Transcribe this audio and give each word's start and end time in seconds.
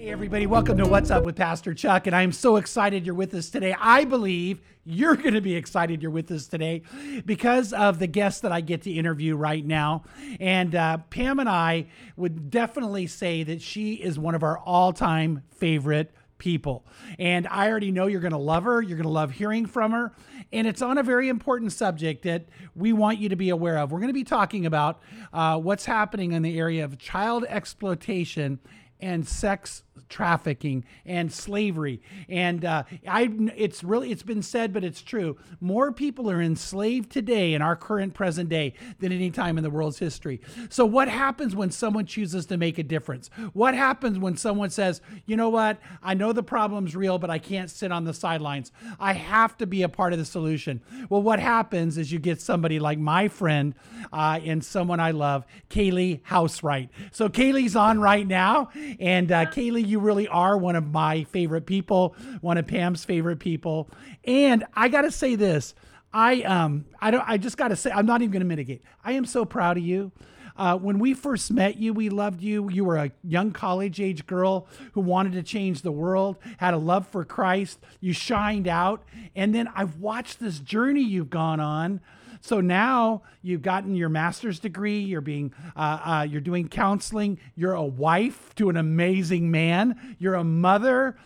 Hey, 0.00 0.08
everybody, 0.08 0.46
welcome 0.46 0.78
to 0.78 0.88
What's 0.88 1.10
Up 1.10 1.24
with 1.24 1.36
Pastor 1.36 1.74
Chuck. 1.74 2.06
And 2.06 2.16
I'm 2.16 2.32
so 2.32 2.56
excited 2.56 3.04
you're 3.04 3.14
with 3.14 3.34
us 3.34 3.50
today. 3.50 3.76
I 3.78 4.06
believe 4.06 4.62
you're 4.82 5.14
going 5.14 5.34
to 5.34 5.42
be 5.42 5.54
excited 5.54 6.00
you're 6.00 6.10
with 6.10 6.30
us 6.30 6.46
today 6.46 6.84
because 7.26 7.74
of 7.74 7.98
the 7.98 8.06
guest 8.06 8.40
that 8.40 8.50
I 8.50 8.62
get 8.62 8.80
to 8.84 8.90
interview 8.90 9.36
right 9.36 9.62
now. 9.62 10.04
And 10.40 10.74
uh, 10.74 10.96
Pam 11.10 11.38
and 11.38 11.50
I 11.50 11.88
would 12.16 12.48
definitely 12.48 13.08
say 13.08 13.42
that 13.42 13.60
she 13.60 13.92
is 13.92 14.18
one 14.18 14.34
of 14.34 14.42
our 14.42 14.56
all 14.60 14.94
time 14.94 15.42
favorite 15.50 16.10
people. 16.38 16.86
And 17.18 17.46
I 17.48 17.68
already 17.68 17.90
know 17.90 18.06
you're 18.06 18.22
going 18.22 18.32
to 18.32 18.38
love 18.38 18.64
her. 18.64 18.80
You're 18.80 18.96
going 18.96 19.02
to 19.02 19.10
love 19.10 19.32
hearing 19.32 19.66
from 19.66 19.92
her. 19.92 20.12
And 20.50 20.66
it's 20.66 20.80
on 20.80 20.96
a 20.96 21.02
very 21.02 21.28
important 21.28 21.72
subject 21.72 22.22
that 22.22 22.46
we 22.74 22.94
want 22.94 23.18
you 23.18 23.28
to 23.28 23.36
be 23.36 23.50
aware 23.50 23.76
of. 23.76 23.92
We're 23.92 24.00
going 24.00 24.08
to 24.08 24.14
be 24.14 24.24
talking 24.24 24.64
about 24.64 25.02
uh, 25.34 25.58
what's 25.58 25.84
happening 25.84 26.32
in 26.32 26.40
the 26.40 26.58
area 26.58 26.86
of 26.86 26.96
child 26.96 27.44
exploitation 27.46 28.60
and 29.02 29.26
sex 29.26 29.82
trafficking 30.08 30.84
and 31.04 31.32
slavery. 31.32 32.00
And 32.28 32.64
uh, 32.64 32.84
I 33.08 33.30
it's 33.56 33.82
really 33.84 34.10
it's 34.10 34.22
been 34.22 34.42
said 34.42 34.72
but 34.72 34.84
it's 34.84 35.02
true. 35.02 35.36
More 35.60 35.92
people 35.92 36.30
are 36.30 36.40
enslaved 36.40 37.10
today 37.10 37.54
in 37.54 37.62
our 37.62 37.76
current 37.76 38.14
present 38.14 38.48
day 38.48 38.74
than 38.98 39.12
any 39.12 39.30
time 39.30 39.58
in 39.58 39.64
the 39.64 39.70
world's 39.70 39.98
history. 39.98 40.40
So 40.68 40.84
what 40.84 41.08
happens 41.08 41.54
when 41.54 41.70
someone 41.70 42.06
chooses 42.06 42.46
to 42.46 42.56
make 42.56 42.78
a 42.78 42.82
difference? 42.82 43.30
What 43.52 43.74
happens 43.74 44.18
when 44.18 44.36
someone 44.36 44.70
says 44.70 45.00
you 45.26 45.36
know 45.36 45.48
what? 45.48 45.78
I 46.02 46.14
know 46.14 46.32
the 46.32 46.42
problem's 46.42 46.96
real 46.96 47.18
but 47.18 47.30
I 47.30 47.38
can't 47.38 47.70
sit 47.70 47.92
on 47.92 48.04
the 48.04 48.14
sidelines. 48.14 48.72
I 48.98 49.12
have 49.14 49.56
to 49.58 49.66
be 49.66 49.82
a 49.82 49.88
part 49.88 50.12
of 50.12 50.18
the 50.18 50.24
solution. 50.24 50.80
Well 51.08 51.22
what 51.22 51.40
happens 51.40 51.98
is 51.98 52.12
you 52.12 52.18
get 52.18 52.40
somebody 52.40 52.78
like 52.78 52.98
my 52.98 53.28
friend 53.28 53.74
uh, 54.12 54.40
and 54.44 54.64
someone 54.64 55.00
I 55.00 55.10
love 55.10 55.44
Kaylee 55.68 56.20
Housewright. 56.22 56.88
So 57.12 57.28
Kaylee's 57.28 57.76
on 57.76 58.00
right 58.00 58.26
now 58.26 58.70
and 58.98 59.30
uh, 59.32 59.46
Kaylee, 59.46 59.86
you 59.90 59.98
really 60.00 60.28
are 60.28 60.56
one 60.56 60.76
of 60.76 60.90
my 60.90 61.24
favorite 61.24 61.66
people, 61.66 62.14
one 62.40 62.56
of 62.56 62.66
Pam's 62.66 63.04
favorite 63.04 63.38
people. 63.38 63.90
And 64.24 64.64
I 64.74 64.88
got 64.88 65.02
to 65.02 65.10
say 65.10 65.34
this. 65.34 65.74
I 66.12 66.42
um 66.42 66.86
I 67.00 67.10
don't 67.10 67.24
I 67.28 67.36
just 67.36 67.56
got 67.56 67.68
to 67.68 67.76
say 67.76 67.90
I'm 67.90 68.06
not 68.06 68.22
even 68.22 68.32
going 68.32 68.40
to 68.40 68.46
mitigate. 68.46 68.82
I 69.04 69.12
am 69.12 69.24
so 69.24 69.44
proud 69.44 69.76
of 69.76 69.84
you. 69.84 70.10
Uh, 70.56 70.76
when 70.76 70.98
we 70.98 71.14
first 71.14 71.50
met 71.50 71.78
you, 71.78 71.94
we 71.94 72.10
loved 72.10 72.42
you. 72.42 72.68
You 72.70 72.84
were 72.84 72.96
a 72.96 73.10
young 73.24 73.50
college 73.50 73.98
age 73.98 74.26
girl 74.26 74.66
who 74.92 75.00
wanted 75.00 75.32
to 75.32 75.42
change 75.42 75.80
the 75.80 75.92
world, 75.92 76.36
had 76.58 76.74
a 76.74 76.76
love 76.76 77.06
for 77.06 77.24
Christ. 77.24 77.78
You 78.00 78.12
shined 78.12 78.68
out. 78.68 79.02
And 79.34 79.54
then 79.54 79.70
I've 79.74 79.96
watched 79.96 80.38
this 80.38 80.58
journey 80.58 81.00
you've 81.02 81.30
gone 81.30 81.60
on 81.60 82.00
so 82.40 82.60
now 82.60 83.22
you've 83.42 83.62
gotten 83.62 83.94
your 83.94 84.08
master's 84.08 84.58
degree. 84.58 85.00
You're 85.00 85.20
being, 85.20 85.52
uh, 85.76 86.00
uh, 86.04 86.26
you're 86.28 86.40
doing 86.40 86.68
counseling. 86.68 87.38
You're 87.54 87.74
a 87.74 87.84
wife 87.84 88.54
to 88.56 88.70
an 88.70 88.76
amazing 88.76 89.50
man. 89.50 90.16
You're 90.18 90.34
a 90.34 90.44
mother, 90.44 91.16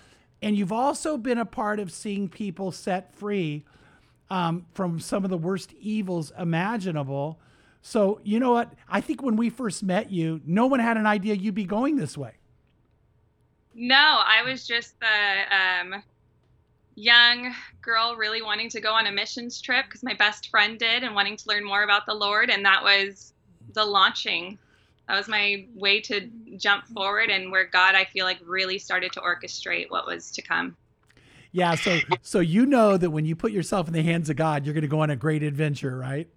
and 0.42 0.56
you've 0.56 0.72
also 0.72 1.16
been 1.16 1.38
a 1.38 1.46
part 1.46 1.78
of 1.78 1.92
seeing 1.92 2.28
people 2.28 2.72
set 2.72 3.14
free 3.14 3.64
um, 4.30 4.66
from 4.74 4.98
some 4.98 5.24
of 5.24 5.30
the 5.30 5.38
worst 5.38 5.72
evils 5.80 6.32
imaginable. 6.38 7.38
So 7.82 8.20
you 8.24 8.40
know 8.40 8.52
what? 8.52 8.72
I 8.88 9.00
think 9.00 9.22
when 9.22 9.36
we 9.36 9.50
first 9.50 9.82
met 9.82 10.10
you, 10.10 10.40
no 10.44 10.66
one 10.66 10.80
had 10.80 10.96
an 10.96 11.06
idea 11.06 11.34
you'd 11.34 11.54
be 11.54 11.64
going 11.64 11.96
this 11.96 12.16
way. 12.16 12.32
No, 13.74 13.96
I 13.96 14.42
was 14.42 14.66
just 14.66 14.94
the 15.00 15.96
um, 15.96 16.02
young 16.95 17.55
girl 17.83 18.17
really 18.17 18.42
wanting 18.42 18.69
to 18.70 18.81
go 18.81 18.92
on 18.92 19.06
a 19.06 19.12
missions 19.12 19.61
trip 19.61 19.87
because 19.87 20.03
my 20.03 20.14
best 20.14 20.48
friend 20.48 20.78
did 20.78 21.03
and 21.03 21.14
wanting 21.14 21.37
to 21.37 21.48
learn 21.48 21.64
more 21.64 21.83
about 21.83 22.06
the 22.06 22.14
Lord. 22.14 22.50
And 22.50 22.64
that 22.64 22.83
was 22.83 23.33
the 23.73 23.84
launching. 23.84 24.59
That 25.09 25.17
was 25.17 25.28
my 25.28 25.67
way 25.75 26.00
to 26.03 26.28
jump 26.56 26.87
forward 26.87 27.31
and 27.31 27.50
where 27.50 27.67
God, 27.67 27.95
I 27.95 28.05
feel 28.05 28.25
like, 28.25 28.39
really 28.45 28.78
started 28.78 29.12
to 29.12 29.20
orchestrate 29.20 29.91
what 29.91 30.06
was 30.06 30.31
to 30.33 30.42
come. 30.42 30.77
Yeah. 31.53 31.75
So, 31.75 32.00
so 32.22 32.41
you 32.41 32.67
know 32.67 32.97
that 32.97 33.11
when 33.11 33.25
you 33.25 33.37
put 33.37 33.53
yourself 33.53 33.87
in 33.87 33.95
the 33.95 34.03
hands 34.03 34.31
of 34.31 34.37
God, 34.37 34.65
you're 34.65 34.75
going 34.75 34.83
to 34.83 34.89
go 34.89 35.00
on 35.00 35.11
a 35.11 35.17
great 35.17 35.42
adventure, 35.42 35.97
right? 35.97 36.28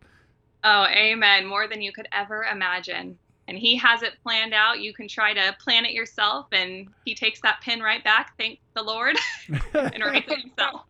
Oh, 0.63 0.85
amen. 0.85 1.45
More 1.45 1.67
than 1.67 1.81
you 1.81 1.93
could 1.93 2.07
ever 2.11 2.43
imagine 2.43 3.17
and 3.47 3.57
he 3.57 3.75
has 3.77 4.03
it 4.03 4.13
planned 4.23 4.53
out. 4.53 4.79
You 4.79 4.93
can 4.93 5.07
try 5.07 5.33
to 5.33 5.55
plan 5.61 5.85
it 5.85 5.93
yourself, 5.93 6.47
and 6.51 6.87
he 7.05 7.15
takes 7.15 7.39
that 7.41 7.61
pin 7.61 7.81
right 7.81 8.03
back. 8.03 8.33
Thank 8.37 8.59
the 8.75 8.83
Lord, 8.83 9.15
and 9.73 10.03
writes 10.03 10.29
it 10.29 10.41
himself. 10.41 10.81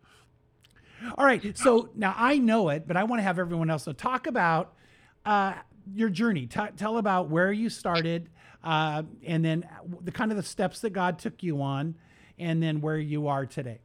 All 1.16 1.24
right. 1.24 1.56
So 1.56 1.90
now 1.94 2.14
I 2.16 2.38
know 2.38 2.70
it, 2.70 2.88
but 2.88 2.96
I 2.96 3.04
want 3.04 3.20
to 3.20 3.24
have 3.24 3.38
everyone 3.38 3.70
else. 3.70 3.84
So 3.84 3.92
talk 3.92 4.26
about 4.26 4.74
uh, 5.24 5.54
your 5.94 6.08
journey. 6.08 6.46
T- 6.46 6.60
tell 6.76 6.98
about 6.98 7.30
where 7.30 7.52
you 7.52 7.70
started, 7.70 8.28
uh, 8.64 9.04
and 9.24 9.44
then 9.44 9.68
the 10.02 10.10
kind 10.10 10.32
of 10.32 10.36
the 10.36 10.42
steps 10.42 10.80
that 10.80 10.90
God 10.90 11.18
took 11.20 11.42
you 11.42 11.62
on, 11.62 11.94
and 12.38 12.60
then 12.62 12.80
where 12.80 12.98
you 12.98 13.28
are 13.28 13.46
today. 13.46 13.78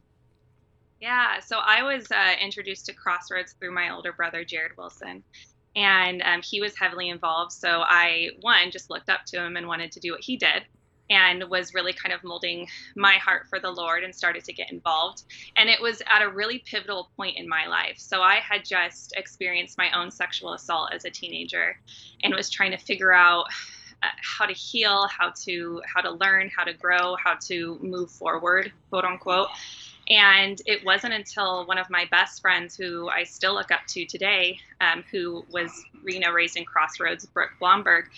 Yeah. 1.00 1.40
So 1.42 1.60
I 1.60 1.84
was 1.84 2.12
uh, 2.12 2.34
introduced 2.42 2.88
to 2.88 2.94
Crossroads 2.94 3.54
through 3.60 3.74
my 3.74 3.94
older 3.94 4.14
brother, 4.14 4.44
Jared 4.44 4.76
Wilson 4.78 5.24
and 5.76 6.22
um, 6.24 6.42
he 6.42 6.62
was 6.62 6.78
heavily 6.78 7.10
involved. 7.10 7.52
So 7.52 7.82
I, 7.82 8.30
one, 8.42 8.72
just 8.72 8.90
looked 8.90 9.10
up 9.10 9.26
to 9.28 9.44
him 9.44 9.58
and 9.58 9.68
wanted 9.68 9.92
to 9.94 10.00
do 10.00 10.12
what 10.12 10.22
he 10.22 10.38
did 10.38 10.64
and 11.10 11.44
was 11.50 11.74
really 11.74 11.94
kind 11.94 12.14
of 12.14 12.24
molding 12.24 12.68
my 12.96 13.16
heart 13.16 13.48
for 13.50 13.60
the 13.60 13.70
Lord 13.70 14.04
and 14.04 14.16
started 14.16 14.44
to 14.46 14.54
get 14.54 14.72
involved. 14.72 15.24
And 15.56 15.70
it 15.70 15.82
was 15.82 16.02
at 16.08 16.22
a 16.22 16.30
really 16.30 16.60
pivotal 16.60 17.10
point 17.18 17.38
in 17.38 17.48
my 17.48 17.68
life. 17.68 17.96
So 17.98 18.22
I 18.22 18.36
had 18.36 18.66
just 18.66 19.14
experienced 19.18 19.78
my 19.78 19.92
own 19.92 20.12
sexual 20.12 20.54
assault 20.54 20.94
as 20.94 21.06
a 21.06 21.10
teenager 21.10 21.78
and 22.24 22.34
was 22.34 22.50
trying 22.50 22.72
to 22.72 22.78
figure 22.78 23.14
out 23.14 23.46
uh, 24.02 24.08
how 24.22 24.46
to 24.46 24.54
heal, 24.54 25.08
how 25.08 25.32
to 25.46 25.82
how 25.94 26.02
to 26.02 26.12
learn, 26.12 26.50
how 26.56 26.64
to 26.64 26.74
grow, 26.74 27.16
how 27.16 27.36
to 27.48 27.80
move 27.82 28.12
forward, 28.12 28.72
quote 28.90 29.06
unquote. 29.06 29.48
And 30.10 30.62
it 30.66 30.86
wasn't 30.86 31.14
until 31.14 31.66
one 31.66 31.78
of 31.78 31.90
my 31.90 32.06
best 32.12 32.42
friends, 32.42 32.76
who 32.76 33.08
I 33.08 33.24
still 33.24 33.54
look 33.54 33.72
up 33.72 33.82
to 33.90 34.06
today, 34.06 34.60
um, 34.82 35.04
who 35.12 35.46
was 35.50 35.72
Reno 36.04 36.32
raised 36.32 36.58
in 36.58 36.66
Crossroads, 36.66 37.26
Brooke 37.26 37.54
Blomberg, 37.60 38.10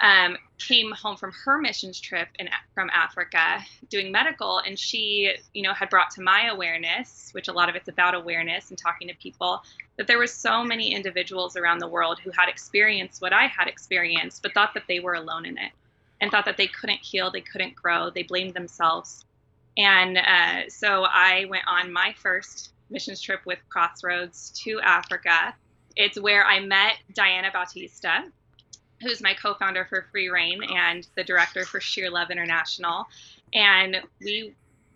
um, 0.00 0.36
came 0.58 0.92
home 0.92 1.16
from 1.16 1.32
her 1.44 1.58
missions 1.58 2.00
trip 2.00 2.28
in, 2.38 2.48
from 2.74 2.90
Africa 2.90 3.58
doing 3.88 4.12
medical, 4.12 4.58
and 4.58 4.78
she, 4.78 5.34
you 5.52 5.62
know, 5.62 5.74
had 5.74 5.90
brought 5.90 6.10
to 6.12 6.22
my 6.22 6.48
awareness, 6.48 7.30
which 7.32 7.48
a 7.48 7.52
lot 7.52 7.68
of 7.68 7.74
it's 7.74 7.88
about 7.88 8.14
awareness 8.14 8.70
and 8.70 8.78
talking 8.78 9.08
to 9.08 9.14
people, 9.14 9.62
that 9.96 10.06
there 10.06 10.18
were 10.18 10.26
so 10.26 10.64
many 10.64 10.94
individuals 10.94 11.56
around 11.56 11.78
the 11.78 11.88
world 11.88 12.18
who 12.20 12.30
had 12.30 12.48
experienced 12.48 13.20
what 13.20 13.32
I 13.32 13.46
had 13.46 13.68
experienced, 13.68 14.42
but 14.42 14.54
thought 14.54 14.74
that 14.74 14.84
they 14.88 15.00
were 15.00 15.14
alone 15.14 15.44
in 15.44 15.58
it, 15.58 15.72
and 16.20 16.30
thought 16.30 16.44
that 16.44 16.56
they 16.56 16.68
couldn't 16.68 17.00
heal, 17.00 17.30
they 17.30 17.40
couldn't 17.40 17.74
grow, 17.74 18.10
they 18.10 18.22
blamed 18.22 18.54
themselves. 18.54 19.24
And 19.76 20.18
uh, 20.18 20.68
so 20.68 21.04
I 21.04 21.46
went 21.48 21.64
on 21.66 21.92
my 21.92 22.14
first 22.18 22.72
missions 22.90 23.20
trip 23.20 23.40
with 23.46 23.58
Crossroads 23.68 24.50
to 24.64 24.80
Africa. 24.80 25.54
It's 25.96 26.20
where 26.20 26.44
I 26.44 26.60
met 26.60 26.94
Diana 27.14 27.50
Bautista, 27.52 28.24
who's 29.00 29.22
my 29.22 29.34
co 29.34 29.54
founder 29.54 29.86
for 29.88 30.06
Free 30.12 30.28
Reign 30.28 30.62
and 30.62 31.06
the 31.16 31.24
director 31.24 31.64
for 31.64 31.80
Shear 31.80 32.10
Love 32.10 32.30
International. 32.30 33.06
And 33.54 33.96
we 34.20 34.54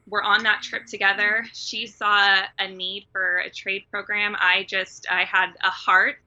were 0.09 0.23
on 0.23 0.43
that 0.45 0.63
trip 0.63 0.87
together. 0.87 1.45
She 1.53 1.87
saw 1.87 2.43
a 2.59 2.69
need 2.69 3.07
for 3.13 3.39
a 3.39 3.51
trade 3.51 3.85
program. 3.91 4.37
I 4.39 4.65
just, 4.69 5.07
I 5.11 5.25
had 5.25 5.53
a 5.65 5.71
heart 5.71 6.19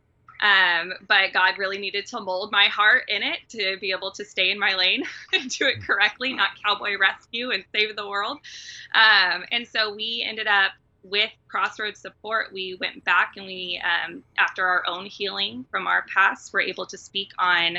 um, 0.42 0.94
but 1.08 1.34
God 1.34 1.58
really 1.58 1.78
needed 1.78 2.06
to 2.08 2.22
mold 2.22 2.52
my 2.52 2.66
heart 2.66 3.04
in 3.08 3.24
it 3.24 3.40
to 3.50 3.78
be 3.80 3.92
able 3.92 4.12
to 4.12 4.26
stay 4.26 4.52
in 4.52 4.60
my 4.60 4.76
lane 4.76 5.04
and 5.34 5.50
do 5.50 5.66
it 5.66 5.84
correctly, 5.84 6.34
not 6.34 6.50
cowboy 6.64 6.98
rescue 6.98 7.52
and 7.52 7.64
save 7.74 7.96
the 7.96 8.08
world. 8.08 8.40
Um, 8.94 9.44
and 9.52 9.68
so 9.68 9.94
we 9.94 10.26
ended 10.28 10.48
up 10.48 10.72
with 11.04 11.32
Crossroads 11.48 12.00
support. 12.00 12.52
We 12.54 12.78
went 12.80 13.04
back 13.06 13.34
and 13.38 13.46
we, 13.46 13.82
um, 13.84 14.24
after 14.38 14.66
our 14.66 14.84
own 14.88 15.06
healing 15.06 15.66
from 15.72 15.88
our 15.88 16.06
past, 16.14 16.52
were 16.54 16.62
able 16.62 16.86
to 16.88 16.98
speak 16.98 17.32
on 17.38 17.78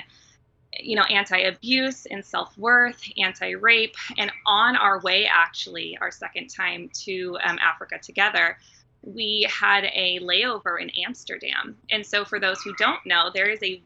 you 0.78 0.94
know 0.94 1.03
anti-abuse 1.03 2.06
and 2.06 2.25
self-worth 2.25 3.03
anti-rape 3.19 3.97
and 4.19 4.31
on 4.47 4.77
our 4.77 5.00
way 5.00 5.28
actually 5.28 5.98
our 6.01 6.13
second 6.13 6.47
time 6.47 6.89
to 6.92 7.36
um, 7.42 7.59
africa 7.60 7.98
together 8.01 8.56
we 9.02 9.47
had 9.50 9.84
a 9.94 10.18
layover 10.20 10.80
in 10.80 10.91
Amsterdam. 10.91 11.76
And 11.91 12.04
so, 12.04 12.24
for 12.24 12.38
those 12.38 12.60
who 12.62 12.74
don't 12.76 13.04
know, 13.06 13.30
there 13.32 13.48
is 13.48 13.62
a 13.62 13.82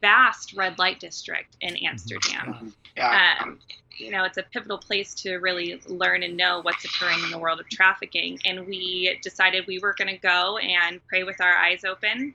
vast 0.00 0.54
red 0.54 0.78
light 0.78 1.00
district 1.00 1.56
in 1.60 1.74
mm-hmm. 1.74 1.86
Amsterdam. 1.86 2.74
Yeah. 2.96 3.36
Um, 3.40 3.58
you 3.96 4.10
know, 4.10 4.24
it's 4.24 4.36
a 4.36 4.42
pivotal 4.42 4.78
place 4.78 5.14
to 5.14 5.36
really 5.36 5.80
learn 5.86 6.22
and 6.22 6.36
know 6.36 6.60
what's 6.62 6.84
occurring 6.84 7.22
in 7.24 7.30
the 7.30 7.38
world 7.38 7.60
of 7.60 7.68
trafficking. 7.70 8.38
And 8.44 8.66
we 8.66 9.18
decided 9.22 9.66
we 9.66 9.78
were 9.78 9.94
going 9.94 10.14
to 10.14 10.18
go 10.18 10.58
and 10.58 11.00
pray 11.06 11.24
with 11.24 11.40
our 11.40 11.54
eyes 11.54 11.84
open. 11.84 12.34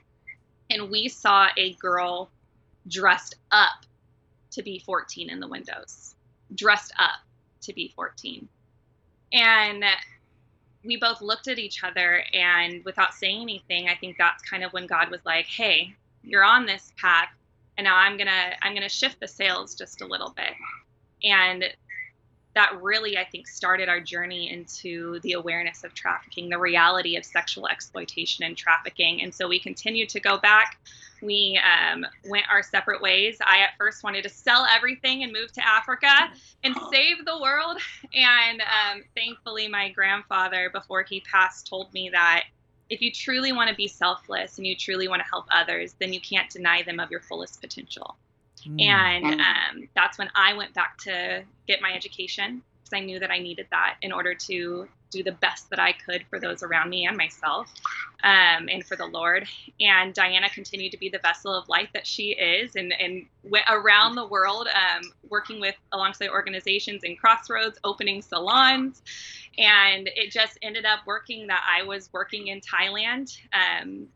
And 0.72 0.90
we 0.90 1.08
saw 1.08 1.50
a 1.58 1.74
girl 1.74 2.30
dressed 2.88 3.36
up 3.52 3.86
to 4.52 4.64
be 4.64 4.80
14 4.80 5.30
in 5.30 5.40
the 5.40 5.48
windows, 5.48 6.16
dressed 6.56 6.94
up 6.98 7.20
to 7.62 7.74
be 7.74 7.94
14. 7.96 8.48
And 9.34 9.84
we 10.84 10.98
both 10.98 11.22
looked 11.22 11.48
at 11.48 11.60
each 11.60 11.84
other 11.84 12.24
and 12.34 12.84
without 12.86 13.14
saying 13.14 13.42
anything 13.42 13.88
i 13.88 13.96
think 13.96 14.18
that's 14.18 14.44
kind 14.44 14.64
of 14.64 14.72
when 14.74 14.88
god 14.88 15.10
was 15.10 15.22
like 15.26 15.46
hey 15.46 15.94
you're 16.24 16.44
on 16.44 16.66
this 16.66 16.94
path 16.98 17.30
and 17.78 17.86
now 17.86 17.96
i'm 17.96 18.18
gonna 18.18 18.52
i'm 18.62 18.74
gonna 18.74 18.90
shift 18.90 19.20
the 19.20 19.28
sails 19.28 19.76
just 19.76 20.02
a 20.02 20.06
little 20.06 20.34
bit. 20.36 20.54
And 21.24 21.66
that 22.54 22.82
really, 22.82 23.18
I 23.18 23.24
think, 23.24 23.48
started 23.48 23.88
our 23.88 24.02
journey 24.02 24.52
into 24.52 25.20
the 25.22 25.34
awareness 25.34 25.84
of 25.84 25.94
trafficking, 25.94 26.50
the 26.50 26.58
reality 26.58 27.16
of 27.16 27.24
sexual 27.24 27.68
exploitation 27.68 28.44
and 28.44 28.58
trafficking. 28.58 29.22
And 29.22 29.34
so 29.34 29.48
we 29.48 29.60
continued 29.60 30.10
to 30.10 30.20
go 30.20 30.38
back. 30.38 30.78
We 31.22 31.60
um, 31.64 32.06
went 32.28 32.46
our 32.50 32.64
separate 32.64 33.02
ways. 33.02 33.38
I 33.46 33.60
at 33.60 33.78
first 33.78 34.04
wanted 34.04 34.24
to 34.24 34.30
sell 34.30 34.66
everything 34.70 35.24
and 35.24 35.32
move 35.32 35.52
to 35.54 35.66
Africa 35.66 36.32
and 36.64 36.76
save 36.92 37.26
the 37.26 37.40
world. 37.40 37.78
And 38.14 38.62
um, 38.62 39.04
thankfully, 39.16 39.68
my 39.68 39.90
grandfather, 39.90 40.70
before 40.74 41.04
he 41.04 41.22
passed, 41.22 41.68
told 41.68 41.94
me 41.94 42.10
that 42.10 42.46
if 42.90 43.02
you 43.02 43.12
truly 43.12 43.54
want 43.54 43.70
to 43.70 43.76
be 43.76 43.88
selfless 43.88 44.58
and 44.58 44.68
you 44.68 44.76
truly 44.76 45.08
want 45.08 45.22
to 45.22 45.28
help 45.30 45.46
others, 45.54 45.96
then 46.00 46.12
you 46.12 46.20
can't 46.20 46.50
deny 46.50 46.84
them 46.84 47.00
of 47.00 47.10
your 47.10 47.22
fullest 47.22 47.62
potential. 47.62 48.18
Mm. 48.68 48.82
And 48.82 49.42
um, 49.42 49.90
that's 49.96 50.18
when 50.18 50.30
I 50.36 50.54
went 50.54 50.74
back 50.74 50.98
to 51.00 51.44
get 51.68 51.82
my 51.82 51.94
education 51.94 52.62
because 52.84 53.02
I 53.02 53.06
knew 53.06 53.20
that 53.20 53.32
I 53.32 53.40
needed 53.40 53.68
that 53.72 53.96
in 54.02 54.12
order 54.12 54.34
to 54.34 54.88
do 55.12 55.24
the 55.24 55.32
best 55.34 55.70
that 55.70 55.80
I 55.80 55.92
could 55.92 56.26
for 56.30 56.40
those 56.40 56.64
around 56.64 56.90
me 56.90 57.06
and 57.06 57.18
myself 57.18 57.72
um, 58.24 58.70
and 58.70 58.84
for 58.84 58.96
the 58.96 59.06
Lord. 59.06 59.46
And 59.80 60.14
Diana 60.14 60.50
continued 60.50 60.92
to 60.94 60.98
be 60.98 61.10
the 61.10 61.20
vessel 61.20 61.54
of 61.54 61.68
light 61.70 61.90
that 61.94 62.08
she 62.08 62.30
is 62.32 62.76
and, 62.76 62.94
and 62.98 63.26
went 63.44 63.66
around 63.70 64.16
the 64.16 64.26
world 64.26 64.68
um, 64.74 65.12
working 65.30 65.60
with 65.60 65.76
alongside 65.92 66.30
organizations 66.30 67.04
in 67.04 67.18
Crossroads, 67.18 67.78
opening 67.84 68.22
salons. 68.22 69.02
And 69.58 70.10
it 70.16 70.32
just 70.32 70.58
ended 70.62 70.86
up 70.86 71.00
working 71.06 71.48
that 71.48 71.64
I 71.70 71.84
was 71.84 72.10
working 72.14 72.48
in 72.48 72.62
Thailand. 72.62 73.38
Um, 73.54 74.08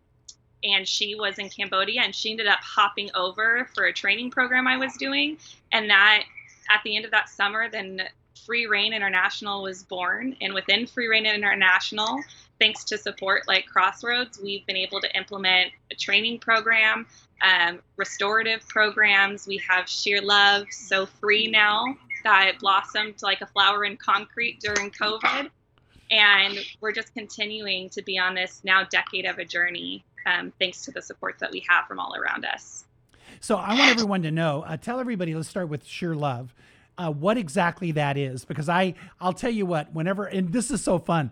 and 0.63 0.88
she 0.88 1.16
was 1.16 1.38
in 1.38 1.50
Cambodia 1.50 2.02
and 2.02 2.16
she 2.16 2.31
ended 2.31 2.48
up 2.48 2.60
hopping 2.62 3.10
over 3.13 3.69
for 3.74 3.86
a 3.86 3.94
training 3.94 4.31
program 4.31 4.68
I 4.68 4.78
was 4.78 4.94
doing. 4.94 5.38
And 5.72 5.90
that 5.90 6.24
at 6.69 6.81
the 6.84 6.96
end 6.96 7.06
of 7.06 7.12
that 7.12 7.30
summer, 7.30 7.69
then 7.69 8.02
Free 8.46 8.68
Reign 8.68 8.94
International 8.94 9.63
was 9.63 9.84
born. 9.84 10.36
And 10.42 10.54
within 10.54 10.86
Free 10.88 11.07
Reign 11.07 11.25
International, 11.25 12.19
thanks 12.60 12.84
to 12.86 12.98
support 12.98 13.48
like 13.48 13.66
Crossroads, 13.66 14.40
we've 14.42 14.66
been 14.66 14.75
able 14.75 15.02
to 15.02 15.18
implement 15.18 15.72
a 15.92 15.96
training 15.96 16.40
program, 16.40 17.06
um, 17.42 17.80
restorative 17.98 18.68
programs. 18.68 19.48
We 19.48 19.62
have 19.69 19.90
Shear 19.90 20.22
Love, 20.22 20.68
So 20.72 21.06
Free 21.06 21.48
now, 21.48 21.96
that 22.24 22.60
blossomed 22.60 23.22
like 23.22 23.42
a 23.42 23.48
flower 23.48 23.86
in 23.86 23.98
concrete 23.98 24.60
during 24.60 24.92
COVID. 24.92 25.50
And 26.12 26.57
we're 26.81 26.92
just 26.92 27.13
continuing 27.13 27.90
to 27.90 28.02
be 28.04 28.19
on 28.19 28.36
this 28.36 28.62
now 28.63 28.84
decade 28.84 29.25
of 29.25 29.40
a 29.40 29.46
journey, 29.46 30.04
um, 30.25 30.51
thanks 30.60 30.83
to 30.86 30.92
the 30.92 31.01
support 31.01 31.38
that 31.39 31.51
we 31.51 31.63
have 31.68 31.86
from 31.88 32.00
all 32.00 32.16
around 32.16 32.45
us. 32.45 32.86
So 33.39 33.56
I 33.56 33.77
want 33.77 33.92
everyone 33.92 34.24
to 34.24 34.31
know. 34.31 34.63
Uh, 34.68 34.77
tell 34.77 35.00
everybody. 35.00 35.36
Let's 35.36 35.50
start 35.50 35.69
with 35.69 35.86
Shear 35.86 36.16
Love. 36.16 36.54
Uh, 36.98 37.12
what 37.12 37.38
exactly 37.38 37.92
that 37.92 38.18
is, 38.18 38.45
because 38.45 38.69
I 38.69 38.95
I'll 39.19 39.33
tell 39.33 39.51
you 39.51 39.66
what. 39.66 39.94
Whenever 39.94 40.25
and 40.25 40.51
this 40.54 40.72
is 40.72 40.83
so 40.83 41.00
fun. 41.00 41.31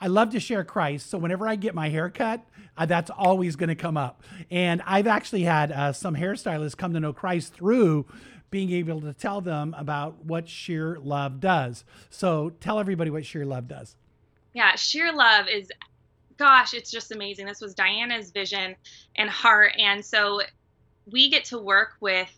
I 0.00 0.08
love 0.08 0.30
to 0.30 0.40
share 0.40 0.64
Christ. 0.64 1.08
So 1.08 1.18
whenever 1.18 1.46
I 1.48 1.56
get 1.56 1.74
my 1.74 1.88
hair 1.88 2.10
cut, 2.10 2.44
uh, 2.76 2.84
that's 2.84 3.10
always 3.10 3.56
going 3.56 3.68
to 3.68 3.76
come 3.76 3.96
up. 3.96 4.22
And 4.50 4.82
I've 4.84 5.06
actually 5.06 5.44
had 5.44 5.70
uh, 5.70 5.92
some 5.92 6.16
hairstylists 6.16 6.76
come 6.76 6.92
to 6.94 7.00
know 7.00 7.12
Christ 7.12 7.54
through 7.54 8.06
being 8.50 8.72
able 8.72 9.00
to 9.00 9.12
tell 9.12 9.40
them 9.40 9.74
about 9.78 10.24
what 10.24 10.48
Shear 10.48 10.98
Love 11.00 11.40
does. 11.40 11.84
So 12.10 12.50
tell 12.60 12.78
everybody 12.78 13.10
what 13.10 13.24
Shear 13.24 13.46
Love 13.46 13.68
does. 13.68 13.96
Yeah, 14.52 14.76
Shear 14.76 15.12
Love 15.12 15.48
is, 15.48 15.70
gosh, 16.36 16.74
it's 16.74 16.90
just 16.90 17.12
amazing. 17.12 17.46
This 17.46 17.60
was 17.60 17.74
Diana's 17.74 18.30
vision 18.30 18.76
and 19.16 19.30
heart. 19.30 19.72
And 19.78 20.04
so 20.04 20.40
we 21.10 21.30
get 21.30 21.44
to 21.46 21.58
work 21.58 21.92
with 22.00 22.30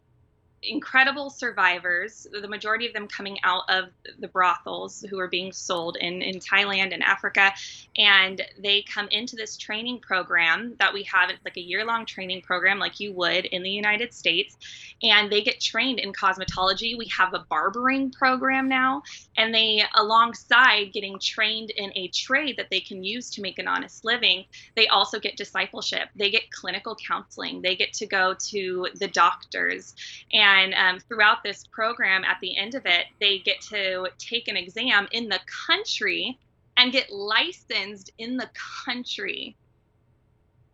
incredible 0.62 1.30
survivors, 1.30 2.26
the 2.40 2.48
majority 2.48 2.86
of 2.86 2.92
them 2.92 3.06
coming 3.06 3.38
out 3.44 3.62
of 3.68 3.86
the 4.18 4.28
brothels 4.28 5.04
who 5.08 5.18
are 5.18 5.28
being 5.28 5.52
sold 5.52 5.96
in, 6.00 6.22
in 6.22 6.38
Thailand 6.38 6.92
and 6.92 7.02
Africa. 7.02 7.52
And 7.96 8.42
they 8.58 8.82
come 8.82 9.08
into 9.10 9.36
this 9.36 9.56
training 9.56 10.00
program 10.00 10.74
that 10.78 10.92
we 10.92 11.04
have. 11.04 11.30
It's 11.30 11.44
like 11.44 11.56
a 11.56 11.62
year 11.62 11.84
long 11.84 12.06
training 12.06 12.42
program, 12.42 12.78
like 12.78 13.00
you 13.00 13.12
would 13.12 13.44
in 13.46 13.62
the 13.62 13.70
United 13.70 14.12
States. 14.12 14.56
And 15.02 15.30
they 15.30 15.42
get 15.42 15.60
trained 15.60 15.98
in 15.98 16.12
cosmetology. 16.12 16.96
We 16.96 17.06
have 17.16 17.34
a 17.34 17.44
barbering 17.48 18.10
program 18.10 18.68
now. 18.68 19.02
And 19.36 19.54
they, 19.54 19.82
alongside 19.94 20.92
getting 20.92 21.18
trained 21.18 21.70
in 21.70 21.92
a 21.94 22.08
trade 22.08 22.56
that 22.56 22.70
they 22.70 22.80
can 22.80 23.04
use 23.04 23.30
to 23.30 23.42
make 23.42 23.58
an 23.58 23.68
honest 23.68 24.04
living, 24.04 24.44
they 24.74 24.88
also 24.88 25.20
get 25.20 25.36
discipleship. 25.36 26.08
They 26.16 26.30
get 26.30 26.50
clinical 26.50 26.96
counseling. 26.96 27.62
They 27.62 27.76
get 27.76 27.92
to 27.94 28.06
go 28.06 28.34
to 28.48 28.88
the 28.94 29.08
doctors. 29.08 29.94
And 30.32 30.45
and 30.46 30.74
um, 30.74 31.00
throughout 31.00 31.42
this 31.42 31.66
program, 31.72 32.22
at 32.22 32.38
the 32.40 32.56
end 32.56 32.76
of 32.76 32.86
it, 32.86 33.06
they 33.20 33.40
get 33.40 33.60
to 33.62 34.06
take 34.16 34.46
an 34.46 34.56
exam 34.56 35.08
in 35.10 35.28
the 35.28 35.40
country 35.66 36.38
and 36.76 36.92
get 36.92 37.10
licensed 37.10 38.12
in 38.18 38.36
the 38.36 38.48
country 38.84 39.56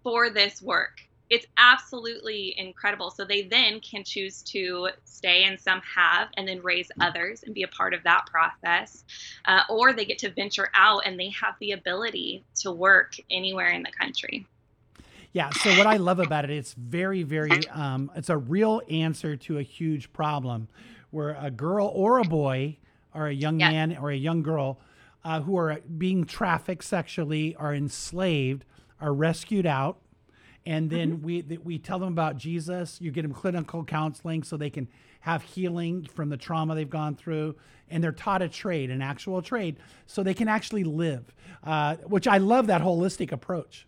for 0.02 0.28
this 0.28 0.60
work. 0.60 1.00
It's 1.30 1.46
absolutely 1.56 2.54
incredible. 2.58 3.10
So 3.10 3.24
they 3.24 3.42
then 3.42 3.80
can 3.80 4.04
choose 4.04 4.42
to 4.42 4.90
stay, 5.04 5.44
and 5.44 5.58
some 5.58 5.80
have, 5.80 6.28
and 6.36 6.46
then 6.46 6.60
raise 6.60 6.90
others 7.00 7.42
and 7.42 7.54
be 7.54 7.62
a 7.62 7.68
part 7.68 7.94
of 7.94 8.02
that 8.02 8.26
process. 8.26 9.04
Uh, 9.46 9.62
or 9.70 9.94
they 9.94 10.04
get 10.04 10.18
to 10.18 10.30
venture 10.30 10.68
out 10.74 11.04
and 11.06 11.18
they 11.18 11.30
have 11.30 11.54
the 11.60 11.72
ability 11.72 12.44
to 12.56 12.72
work 12.72 13.14
anywhere 13.30 13.70
in 13.70 13.82
the 13.82 13.92
country. 13.92 14.46
Yeah. 15.32 15.50
So 15.50 15.70
what 15.78 15.86
I 15.86 15.96
love 15.96 16.18
about 16.18 16.44
it, 16.44 16.50
it's 16.50 16.74
very, 16.74 17.22
very, 17.22 17.66
um, 17.68 18.10
it's 18.14 18.28
a 18.28 18.36
real 18.36 18.82
answer 18.90 19.36
to 19.36 19.58
a 19.58 19.62
huge 19.62 20.12
problem, 20.12 20.68
where 21.10 21.36
a 21.40 21.50
girl 21.50 21.90
or 21.94 22.18
a 22.18 22.24
boy, 22.24 22.76
or 23.14 23.26
a 23.26 23.32
young 23.32 23.60
yeah. 23.60 23.70
man 23.70 23.96
or 23.96 24.10
a 24.10 24.16
young 24.16 24.42
girl, 24.42 24.78
uh, 25.24 25.40
who 25.40 25.56
are 25.56 25.80
being 25.98 26.24
trafficked 26.24 26.84
sexually, 26.84 27.54
are 27.56 27.74
enslaved, 27.74 28.64
are 29.00 29.12
rescued 29.12 29.66
out, 29.66 29.98
and 30.66 30.90
then 30.90 31.18
mm-hmm. 31.18 31.24
we 31.24 31.58
we 31.64 31.78
tell 31.78 31.98
them 31.98 32.08
about 32.08 32.36
Jesus. 32.36 33.00
You 33.00 33.10
get 33.10 33.22
them 33.22 33.32
clinical 33.32 33.84
counseling 33.84 34.42
so 34.42 34.56
they 34.56 34.70
can 34.70 34.88
have 35.20 35.42
healing 35.42 36.04
from 36.04 36.28
the 36.28 36.36
trauma 36.36 36.74
they've 36.74 36.88
gone 36.88 37.14
through, 37.14 37.56
and 37.88 38.02
they're 38.02 38.12
taught 38.12 38.42
a 38.42 38.48
trade, 38.48 38.90
an 38.90 39.02
actual 39.02 39.40
trade, 39.42 39.76
so 40.06 40.22
they 40.22 40.34
can 40.34 40.48
actually 40.48 40.84
live. 40.84 41.32
Uh, 41.64 41.96
which 42.06 42.26
I 42.26 42.38
love 42.38 42.66
that 42.66 42.82
holistic 42.82 43.32
approach. 43.32 43.86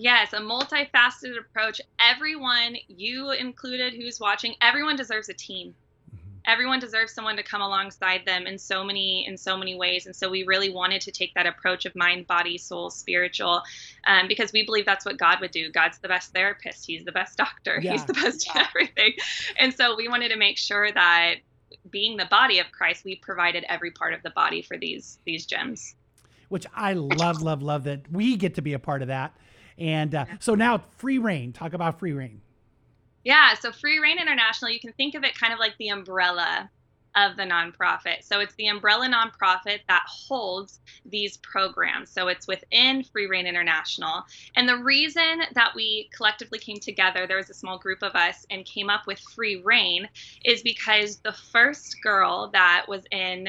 Yes, 0.00 0.32
a 0.32 0.36
multifaceted 0.36 1.36
approach. 1.40 1.80
Everyone, 1.98 2.76
you 2.86 3.32
included, 3.32 3.94
who's 3.94 4.20
watching, 4.20 4.54
everyone 4.60 4.94
deserves 4.94 5.28
a 5.28 5.34
team. 5.34 5.74
Mm-hmm. 6.14 6.38
Everyone 6.46 6.78
deserves 6.78 7.12
someone 7.12 7.36
to 7.36 7.42
come 7.42 7.62
alongside 7.62 8.20
them 8.24 8.46
in 8.46 8.58
so 8.58 8.84
many 8.84 9.26
in 9.26 9.36
so 9.36 9.56
many 9.56 9.74
ways, 9.74 10.06
and 10.06 10.14
so 10.14 10.30
we 10.30 10.44
really 10.44 10.70
wanted 10.70 11.00
to 11.00 11.10
take 11.10 11.34
that 11.34 11.46
approach 11.46 11.84
of 11.84 11.96
mind, 11.96 12.28
body, 12.28 12.56
soul, 12.58 12.90
spiritual, 12.90 13.64
um, 14.06 14.28
because 14.28 14.52
we 14.52 14.64
believe 14.64 14.86
that's 14.86 15.04
what 15.04 15.16
God 15.16 15.40
would 15.40 15.50
do. 15.50 15.68
God's 15.68 15.98
the 15.98 16.06
best 16.06 16.32
therapist. 16.32 16.86
He's 16.86 17.04
the 17.04 17.10
best 17.10 17.36
doctor. 17.36 17.80
Yeah. 17.88 17.92
He's 17.92 18.04
the 18.04 18.14
best 18.14 18.46
yeah. 18.46 18.68
everything, 18.68 19.14
and 19.58 19.74
so 19.74 19.96
we 19.96 20.06
wanted 20.06 20.28
to 20.28 20.36
make 20.36 20.58
sure 20.58 20.92
that 20.92 21.38
being 21.90 22.16
the 22.16 22.26
body 22.26 22.60
of 22.60 22.70
Christ, 22.70 23.04
we 23.04 23.16
provided 23.16 23.64
every 23.68 23.90
part 23.90 24.14
of 24.14 24.22
the 24.22 24.30
body 24.30 24.62
for 24.62 24.78
these 24.78 25.18
these 25.24 25.44
gems. 25.44 25.96
Which 26.50 26.66
I 26.72 26.92
love, 26.92 27.42
love, 27.42 27.62
love 27.62 27.82
that 27.84 28.10
we 28.12 28.36
get 28.36 28.54
to 28.54 28.62
be 28.62 28.74
a 28.74 28.78
part 28.78 29.02
of 29.02 29.08
that 29.08 29.36
and 29.78 30.14
uh, 30.14 30.24
so 30.40 30.54
now 30.54 30.82
free 30.98 31.18
reign. 31.18 31.52
Talk 31.52 31.72
about 31.72 31.98
free 31.98 32.12
reign. 32.12 32.40
Yeah, 33.24 33.54
so 33.54 33.72
Free 33.72 33.98
Reign 33.98 34.18
International, 34.18 34.70
you 34.70 34.80
can 34.80 34.92
think 34.94 35.14
of 35.14 35.24
it 35.24 35.34
kind 35.34 35.52
of 35.52 35.58
like 35.58 35.76
the 35.78 35.88
umbrella 35.88 36.70
of 37.16 37.36
the 37.36 37.42
nonprofit. 37.42 38.22
So 38.22 38.40
it's 38.40 38.54
the 38.54 38.68
umbrella 38.68 39.08
nonprofit 39.08 39.80
that 39.88 40.04
holds 40.06 40.80
these 41.04 41.36
programs. 41.38 42.10
So 42.10 42.28
it's 42.28 42.46
within 42.46 43.02
Free 43.02 43.26
Reign 43.26 43.46
International. 43.46 44.24
And 44.56 44.68
the 44.68 44.76
reason 44.76 45.42
that 45.54 45.72
we 45.74 46.08
collectively 46.14 46.58
came 46.58 46.78
together, 46.78 47.26
there 47.26 47.36
was 47.36 47.50
a 47.50 47.54
small 47.54 47.78
group 47.78 48.02
of 48.02 48.14
us 48.14 48.46
and 48.50 48.64
came 48.64 48.88
up 48.88 49.06
with 49.06 49.18
Free 49.18 49.60
Reign, 49.62 50.08
is 50.44 50.62
because 50.62 51.16
the 51.18 51.32
first 51.32 51.96
girl 52.02 52.50
that 52.52 52.86
was 52.88 53.02
in 53.10 53.48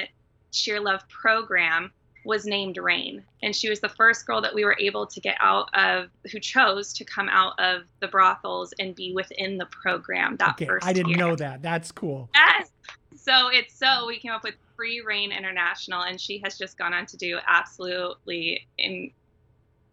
Shear 0.52 0.80
Love 0.80 1.08
program 1.08 1.92
was 2.26 2.46
named 2.46 2.78
Rain. 2.78 3.24
And 3.42 3.56
she 3.56 3.70
was 3.70 3.80
the 3.80 3.90
first 3.90 4.26
girl 4.26 4.42
that 4.42 4.54
we 4.54 4.66
were 4.66 4.76
able 4.80 5.08
to 5.08 5.20
get 5.20 5.38
out 5.40 5.70
of, 5.74 6.10
who 6.32 6.40
chose 6.40 6.94
to 6.94 7.06
come 7.06 7.30
out 7.30 7.60
of 7.60 7.84
the 8.02 8.08
brothels 8.08 8.74
and 8.80 8.94
be 8.94 9.14
within 9.14 9.58
the 9.58 9.68
program 9.68 10.36
that 10.38 10.52
okay, 10.52 10.66
first 10.66 10.86
I 10.86 10.94
didn't 10.94 11.10
year. 11.10 11.18
know 11.18 11.36
that. 11.36 11.62
That's 11.62 11.92
cool. 11.92 12.30
Yes. 12.36 12.72
So 13.16 13.50
it's 13.50 13.78
so 13.78 14.08
we 14.08 14.20
came 14.20 14.32
up 14.32 14.44
with 14.44 14.56
Free 14.76 15.02
Reign 15.02 15.32
International, 15.32 16.04
and 16.04 16.20
she 16.20 16.40
has 16.44 16.58
just 16.58 16.78
gone 16.78 16.94
on 16.94 17.06
to 17.08 17.18
do 17.18 17.38
absolutely 17.48 18.68
in, 18.78 19.12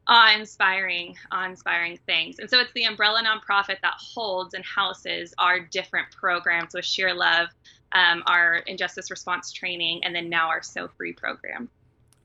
awe-inspiring, 0.09 1.16
awe-inspiring 1.33 1.99
things. 2.06 2.38
And 2.38 2.49
so 2.49 2.61
it's 2.61 2.73
the 2.75 2.85
umbrella 2.85 3.23
nonprofit 3.25 3.80
that 3.83 3.95
holds 3.97 4.54
and 4.54 4.64
houses 4.64 5.35
our 5.38 5.59
different 5.59 6.11
programs 6.12 6.75
with 6.75 6.85
Shear 6.85 7.12
Love, 7.12 7.49
um, 7.92 8.23
our 8.26 8.59
injustice 8.66 9.11
response 9.11 9.52
training, 9.52 10.04
and 10.04 10.14
then 10.14 10.28
now 10.28 10.49
our 10.49 10.62
So 10.62 10.88
Free 10.97 11.12
program. 11.12 11.68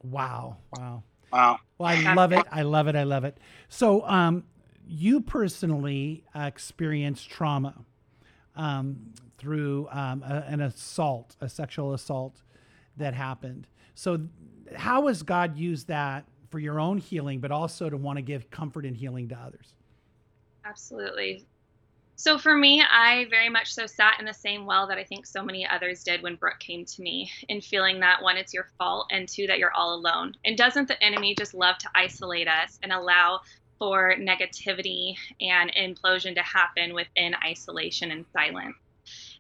Wow. 0.04 0.58
Wow. 0.72 1.04
Wow. 1.32 1.60
Well, 1.78 1.90
I 1.90 2.14
love 2.14 2.32
it. 2.32 2.46
I 2.52 2.64
love 2.64 2.88
it. 2.88 2.96
I 2.96 3.04
love 3.04 3.24
it. 3.24 3.38
So, 3.70 4.06
um, 4.08 4.44
you 4.88 5.22
personally 5.22 6.24
experienced 6.36 7.30
trauma 7.30 7.76
um, 8.56 9.14
through 9.38 9.88
um, 9.92 10.24
a, 10.24 10.44
an 10.48 10.62
assault, 10.62 11.36
a 11.40 11.48
sexual 11.48 11.94
assault. 11.94 12.42
that 12.98 13.14
happened. 13.14 13.68
So, 13.96 14.20
how 14.76 15.08
has 15.08 15.24
God 15.24 15.58
used 15.58 15.88
that 15.88 16.26
for 16.50 16.60
your 16.60 16.80
own 16.80 16.98
healing, 16.98 17.40
but 17.40 17.52
also 17.52 17.90
to 17.90 17.98
want 17.98 18.18
to 18.18 18.22
give 18.22 18.50
comfort 18.50 18.86
and 18.86 18.96
healing 18.96 19.30
to 19.30 19.36
others? 19.36 19.74
Absolutely. 20.66 21.46
So 22.22 22.38
for 22.38 22.56
me, 22.56 22.84
I 22.88 23.26
very 23.32 23.50
much 23.50 23.74
so 23.74 23.88
sat 23.88 24.20
in 24.20 24.26
the 24.28 24.34
same 24.36 24.68
well 24.68 24.86
that 24.86 25.00
I 25.00 25.04
think 25.04 25.26
so 25.26 25.42
many 25.42 25.66
others 25.66 26.04
did 26.04 26.22
when 26.22 26.36
Brooke 26.36 26.60
came 26.60 26.86
to 26.86 27.02
me, 27.02 27.32
in 27.50 27.62
feeling 27.62 28.02
that 28.02 28.22
one, 28.22 28.38
it's 28.38 28.54
your 28.54 28.68
fault, 28.78 29.08
and 29.10 29.28
two, 29.28 29.48
that 29.48 29.58
you're 29.58 29.74
all 29.74 29.96
alone. 29.96 30.36
And 30.46 30.56
doesn't 30.56 30.88
the 30.88 31.04
enemy 31.04 31.34
just 31.34 31.56
love 31.56 31.80
to 31.80 31.90
isolate 31.96 32.48
us 32.48 32.78
and 32.84 32.92
allow 32.92 33.40
for 33.80 34.14
negativity 34.20 35.16
and 35.42 35.74
implosion 35.74 36.36
to 36.36 36.44
happen 36.44 36.94
within 36.94 37.34
isolation 37.44 38.12
and 38.12 38.24
silence? 38.32 38.78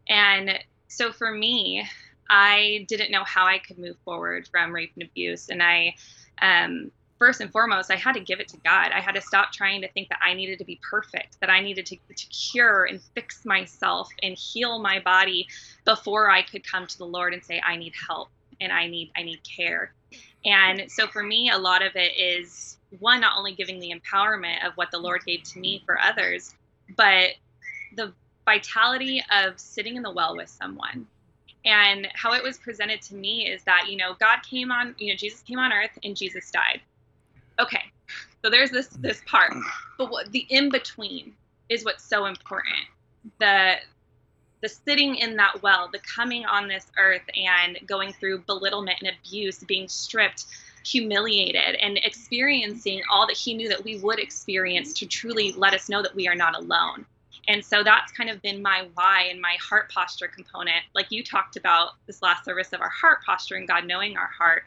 And 0.09 0.57
so 0.87 1.11
for 1.11 1.31
me, 1.31 1.87
I 2.31 2.87
didn't 2.87 3.11
know 3.11 3.23
how 3.23 3.45
I 3.45 3.59
could 3.59 3.77
move 3.77 3.97
forward 4.03 4.47
from 4.47 4.73
rape 4.73 4.93
and 4.95 5.03
abuse, 5.03 5.49
and 5.49 5.61
I 5.61 5.93
um, 6.41 6.91
first 7.21 7.39
and 7.39 7.51
foremost, 7.51 7.91
I 7.91 7.97
had 7.97 8.13
to 8.13 8.19
give 8.19 8.39
it 8.39 8.47
to 8.47 8.57
God. 8.65 8.89
I 8.91 8.99
had 8.99 9.13
to 9.13 9.21
stop 9.21 9.51
trying 9.51 9.81
to 9.81 9.91
think 9.91 10.09
that 10.09 10.17
I 10.25 10.33
needed 10.33 10.57
to 10.57 10.65
be 10.65 10.79
perfect, 10.81 11.39
that 11.39 11.51
I 11.51 11.61
needed 11.61 11.85
to, 11.85 11.95
to 11.95 12.27
cure 12.29 12.85
and 12.85 12.99
fix 13.13 13.45
myself 13.45 14.09
and 14.23 14.35
heal 14.35 14.79
my 14.79 14.99
body 14.99 15.47
before 15.85 16.31
I 16.31 16.41
could 16.41 16.65
come 16.65 16.87
to 16.87 16.97
the 16.97 17.05
Lord 17.05 17.35
and 17.35 17.45
say, 17.45 17.61
I 17.63 17.75
need 17.75 17.93
help 18.07 18.29
and 18.59 18.71
I 18.71 18.87
need 18.87 19.11
I 19.15 19.21
need 19.21 19.39
care. 19.43 19.93
And 20.45 20.89
so 20.89 21.05
for 21.05 21.21
me, 21.21 21.51
a 21.51 21.59
lot 21.59 21.85
of 21.85 21.95
it 21.95 22.17
is 22.17 22.79
one, 22.97 23.21
not 23.21 23.37
only 23.37 23.53
giving 23.53 23.79
the 23.79 23.93
empowerment 23.93 24.65
of 24.65 24.73
what 24.73 24.89
the 24.89 24.97
Lord 24.97 25.21
gave 25.23 25.43
to 25.43 25.59
me 25.59 25.83
for 25.85 26.01
others, 26.01 26.55
but 26.97 27.35
the 27.97 28.13
vitality 28.45 29.23
of 29.31 29.59
sitting 29.59 29.95
in 29.95 30.01
the 30.01 30.11
well 30.11 30.35
with 30.35 30.49
someone 30.49 31.05
and 31.65 32.07
how 32.15 32.33
it 32.33 32.41
was 32.41 32.57
presented 32.57 32.99
to 33.03 33.13
me 33.13 33.47
is 33.47 33.63
that 33.65 33.85
you 33.87 33.95
know 33.95 34.15
god 34.19 34.39
came 34.41 34.71
on 34.71 34.95
you 34.97 35.13
know 35.13 35.15
jesus 35.15 35.41
came 35.41 35.59
on 35.59 35.71
earth 35.71 35.91
and 36.03 36.17
jesus 36.17 36.49
died 36.49 36.81
okay 37.61 37.83
so 38.43 38.49
there's 38.49 38.71
this 38.71 38.87
this 38.87 39.21
part 39.25 39.53
but 39.97 40.09
what 40.09 40.31
the 40.31 40.45
in 40.49 40.69
between 40.69 41.33
is 41.71 41.85
what's 41.85 42.03
so 42.03 42.25
important. 42.25 42.75
The 43.39 43.75
the 44.61 44.69
sitting 44.69 45.15
in 45.15 45.35
that 45.37 45.63
well 45.63 45.89
the 45.91 45.99
coming 45.99 46.45
on 46.45 46.67
this 46.67 46.85
earth 46.99 47.23
and 47.35 47.79
going 47.87 48.13
through 48.13 48.39
belittlement 48.39 48.97
and 49.01 49.11
abuse 49.17 49.59
being 49.59 49.87
stripped 49.87 50.45
humiliated 50.85 51.75
and 51.75 51.99
experiencing 52.03 53.01
all 53.11 53.25
that 53.27 53.37
he 53.37 53.53
knew 53.53 53.69
that 53.69 53.83
we 53.83 53.99
would 53.99 54.19
experience 54.19 54.93
to 54.93 55.05
truly 55.05 55.51
let 55.53 55.73
us 55.73 55.89
know 55.89 56.01
that 56.01 56.15
we 56.15 56.27
are 56.27 56.35
not 56.35 56.55
alone. 56.55 57.05
And 57.47 57.63
so 57.63 57.83
that's 57.83 58.11
kind 58.11 58.29
of 58.29 58.41
been 58.41 58.61
my 58.61 58.87
why 58.95 59.27
and 59.29 59.39
my 59.39 59.55
heart 59.61 59.91
posture 59.91 60.27
component. 60.27 60.83
Like 60.93 61.11
you 61.11 61.23
talked 61.23 61.57
about 61.57 61.91
this 62.07 62.21
last 62.21 62.45
service 62.45 62.73
of 62.73 62.81
our 62.81 62.89
heart 62.89 63.19
posture 63.23 63.55
and 63.55 63.67
god 63.67 63.85
knowing 63.85 64.17
our 64.17 64.29
heart 64.35 64.63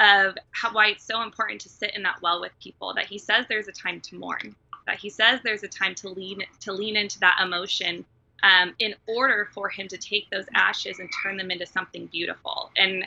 of 0.00 0.36
how, 0.50 0.72
why 0.72 0.88
it's 0.88 1.04
so 1.04 1.22
important 1.22 1.60
to 1.60 1.68
sit 1.68 1.94
in 1.94 2.02
that 2.02 2.20
well 2.22 2.40
with 2.40 2.52
people 2.60 2.92
that 2.94 3.06
he 3.06 3.18
says 3.18 3.46
there's 3.48 3.68
a 3.68 3.72
time 3.72 4.00
to 4.00 4.16
mourn 4.16 4.54
that 4.86 4.98
he 4.98 5.08
says 5.08 5.40
there's 5.42 5.62
a 5.62 5.68
time 5.68 5.94
to 5.94 6.08
lean 6.08 6.42
to 6.60 6.72
lean 6.72 6.96
into 6.96 7.18
that 7.20 7.38
emotion 7.42 8.04
um, 8.44 8.74
in 8.78 8.94
order 9.06 9.48
for 9.52 9.68
him 9.68 9.88
to 9.88 9.96
take 9.96 10.28
those 10.30 10.44
ashes 10.54 11.00
and 11.00 11.08
turn 11.22 11.36
them 11.36 11.50
into 11.50 11.66
something 11.66 12.06
beautiful. 12.06 12.70
And 12.76 13.06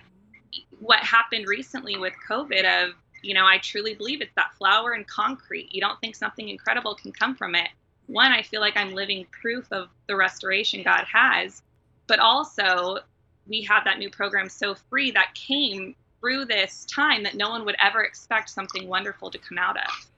what 0.79 1.00
happened 1.00 1.46
recently 1.48 1.98
with 1.98 2.13
covid 2.27 2.63
of 2.63 2.94
you 3.22 3.34
know 3.34 3.46
i 3.46 3.58
truly 3.58 3.94
believe 3.94 4.22
it's 4.22 4.34
that 4.36 4.56
flower 4.58 4.94
and 4.94 5.06
concrete. 5.06 5.74
You 5.74 5.82
don't 5.82 6.00
think 6.00 6.15
something 6.15 6.50
incredible 6.50 6.96
can 6.96 7.12
come 7.12 7.36
from 7.36 7.53
it. 7.53 7.70
One 8.08 8.32
i 8.32 8.41
feel 8.41 8.62
like 8.62 8.77
i'm 8.77 8.94
living 8.94 9.27
proof 9.32 9.67
of 9.72 9.89
the 10.08 10.15
restoration 10.15 10.82
god 10.84 11.03
has 11.12 11.62
but 12.08 12.20
also 12.20 13.00
we 13.48 13.62
have 13.63 13.84
that 13.84 14.00
new 14.00 14.10
program 14.10 14.48
so 14.48 14.75
free 14.89 15.12
that 15.12 15.34
came 15.36 15.94
through 16.27 16.43
this 16.46 16.86
time 16.86 17.24
that 17.24 17.36
no 17.36 17.50
one 17.50 17.63
would 17.63 17.75
ever 17.81 18.03
expect 18.03 18.50
something 18.50 18.88
wonderful 18.88 19.31
to 19.31 19.38
come 19.38 19.57
out 19.57 19.77
of. 19.77 20.10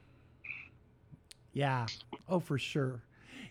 Yeah. 1.53 1.85
Oh, 2.27 2.39
for 2.39 2.57
sure. 2.57 3.03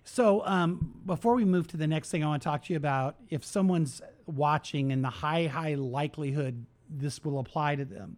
So, 0.03 0.45
um, 0.45 0.95
before 1.07 1.35
we 1.35 1.45
move 1.45 1.69
to 1.69 1.77
the 1.77 1.87
next 1.87 2.11
thing, 2.11 2.25
I 2.25 2.27
want 2.27 2.43
to 2.43 2.49
talk 2.49 2.65
to 2.65 2.73
you 2.73 2.77
about 2.77 3.17
if 3.31 3.45
someone's 3.45 4.01
watching 4.27 4.91
and 4.91 5.05
the 5.05 5.11
high, 5.11 5.47
high 5.47 5.75
likelihood 5.75 6.65
this 6.91 7.23
will 7.25 7.39
apply 7.39 7.77
to 7.77 7.85
them. 7.85 8.17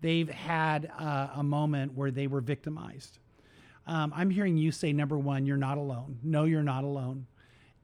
They've 0.00 0.28
had 0.28 0.90
uh, 0.98 1.28
a 1.34 1.42
moment 1.42 1.94
where 1.94 2.10
they 2.10 2.28
were 2.28 2.40
victimized. 2.40 3.18
Um, 3.86 4.12
I'm 4.16 4.30
hearing 4.30 4.56
you 4.56 4.72
say, 4.72 4.92
number 4.92 5.18
one, 5.18 5.44
you're 5.44 5.56
not 5.56 5.76
alone. 5.76 6.18
No, 6.22 6.44
you're 6.44 6.62
not 6.62 6.84
alone. 6.84 7.26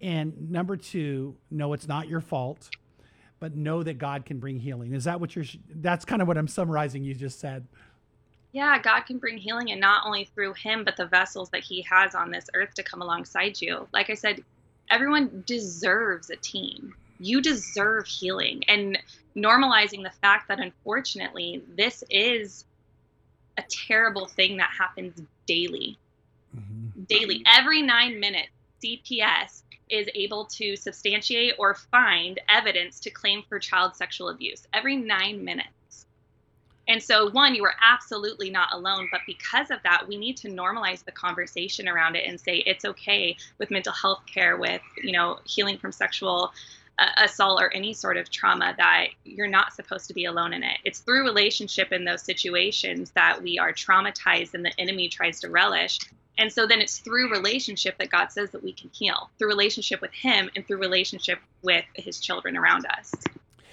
And 0.01 0.51
number 0.51 0.77
two, 0.77 1.37
no, 1.51 1.73
it's 1.73 1.89
not 1.89 2.09
your 2.09 2.21
fault 2.21 2.71
but 3.43 3.57
know 3.57 3.83
that 3.83 3.99
God 3.99 4.25
can 4.25 4.39
bring 4.39 4.61
healing. 4.61 4.95
Is 4.95 5.03
that 5.03 5.19
what 5.19 5.35
you're? 5.35 5.45
That's 5.69 6.05
kind 6.05 6.23
of 6.23 6.29
what 6.29 6.39
I'm 6.39 6.47
summarizing. 6.47 7.03
You 7.03 7.13
just 7.13 7.41
said. 7.41 7.67
Yeah, 8.53 8.79
God 8.81 9.01
can 9.01 9.19
bring 9.19 9.37
healing, 9.37 9.73
and 9.73 9.81
not 9.81 10.07
only 10.07 10.27
through 10.33 10.53
Him, 10.53 10.85
but 10.85 10.97
the 10.97 11.07
vessels 11.07 11.51
that 11.51 11.65
He 11.65 11.83
has 11.91 12.15
on 12.15 12.31
this 12.31 12.49
earth 12.55 12.73
to 12.75 12.85
come 12.85 13.03
alongside 13.03 13.61
you. 13.61 13.89
Like 13.93 14.11
I 14.11 14.15
said, 14.15 14.45
everyone 14.93 15.43
deserves 15.45 16.31
a 16.31 16.37
team. 16.37 16.95
You 17.19 17.43
deserve 17.43 18.07
healing, 18.07 18.63
and 18.69 18.97
normalizing 19.35 20.05
the 20.05 20.13
fact 20.21 20.47
that 20.47 20.61
unfortunately, 20.61 21.65
this 21.77 22.05
is 22.11 22.65
a 23.59 23.65
terrible 23.69 24.27
thing 24.29 24.59
that 24.59 24.71
happens 24.79 25.21
daily. 25.49 25.99
Mm-hmm. 26.57 27.03
Daily, 27.09 27.43
every 27.45 27.83
nine 27.83 28.21
minutes, 28.21 28.51
CPS 28.85 29.62
is 29.93 30.09
able 30.15 30.47
to 30.47 30.75
substantiate 30.75 31.55
or 31.59 31.75
find 31.75 32.41
evidence 32.49 32.99
to 33.01 33.11
claim 33.11 33.43
for 33.49 33.59
child 33.59 33.95
sexual 33.95 34.31
abuse 34.31 34.67
every 34.73 34.97
nine 34.97 35.45
minutes. 35.45 36.07
And 36.89 37.01
so, 37.01 37.31
one, 37.31 37.55
you 37.55 37.65
are 37.65 37.75
absolutely 37.81 38.51
not 38.51 38.73
alone. 38.73 39.09
But 39.13 39.21
because 39.27 39.71
of 39.71 39.79
that, 39.85 40.09
we 40.09 40.17
need 40.17 40.37
to 40.39 40.49
normalize 40.49 41.05
the 41.05 41.13
conversation 41.13 41.89
around 41.89 42.17
it 42.17 42.27
and 42.27 42.41
say 42.41 42.57
it's 42.57 42.85
okay 42.85 43.37
with 43.59 43.71
mental 43.71 43.93
health 43.93 44.23
care, 44.27 44.57
with, 44.57 44.83
you 45.03 45.13
know, 45.13 45.39
healing 45.45 45.79
from 45.79 45.93
sexual 45.93 46.53
uh, 46.99 47.07
assault 47.25 47.61
or 47.61 47.73
any 47.73 47.93
sort 47.93 48.17
of 48.17 48.31
trauma 48.31 48.75
that 48.77 49.09
you're 49.25 49.47
not 49.47 49.73
supposed 49.73 50.09
to 50.09 50.15
be 50.15 50.25
alone 50.25 50.53
in 50.53 50.63
it. 50.63 50.79
It's 50.85 51.01
through 51.01 51.25
relationship 51.25 51.93
in 51.93 52.05
those 52.05 52.23
situations 52.23 53.13
that 53.13 53.43
we 53.43 53.59
are 53.59 53.73
traumatized 53.73 54.55
and 54.55 54.65
the 54.65 54.73
enemy 54.79 55.09
tries 55.09 55.41
to 55.41 55.51
relish. 55.51 55.99
And 56.39 56.53
so 56.53 56.67
then 56.67 56.81
it's 56.81 56.99
through 56.99 57.31
relationship 57.31 57.99
that 57.99 58.11
God 58.11 58.33
says 58.33 58.51
that 58.51 58.63
we 58.63 58.73
can 58.73 58.91
heal, 58.91 59.31
through 59.39 59.49
relationship 59.49 60.01
with 60.01 60.13
Him 60.13 60.51
and 60.57 60.67
through 60.67 60.79
relationship 60.79 61.39
with 61.63 61.85
His 61.95 62.21
children 62.21 62.57
around 62.57 62.87
us. 62.87 63.13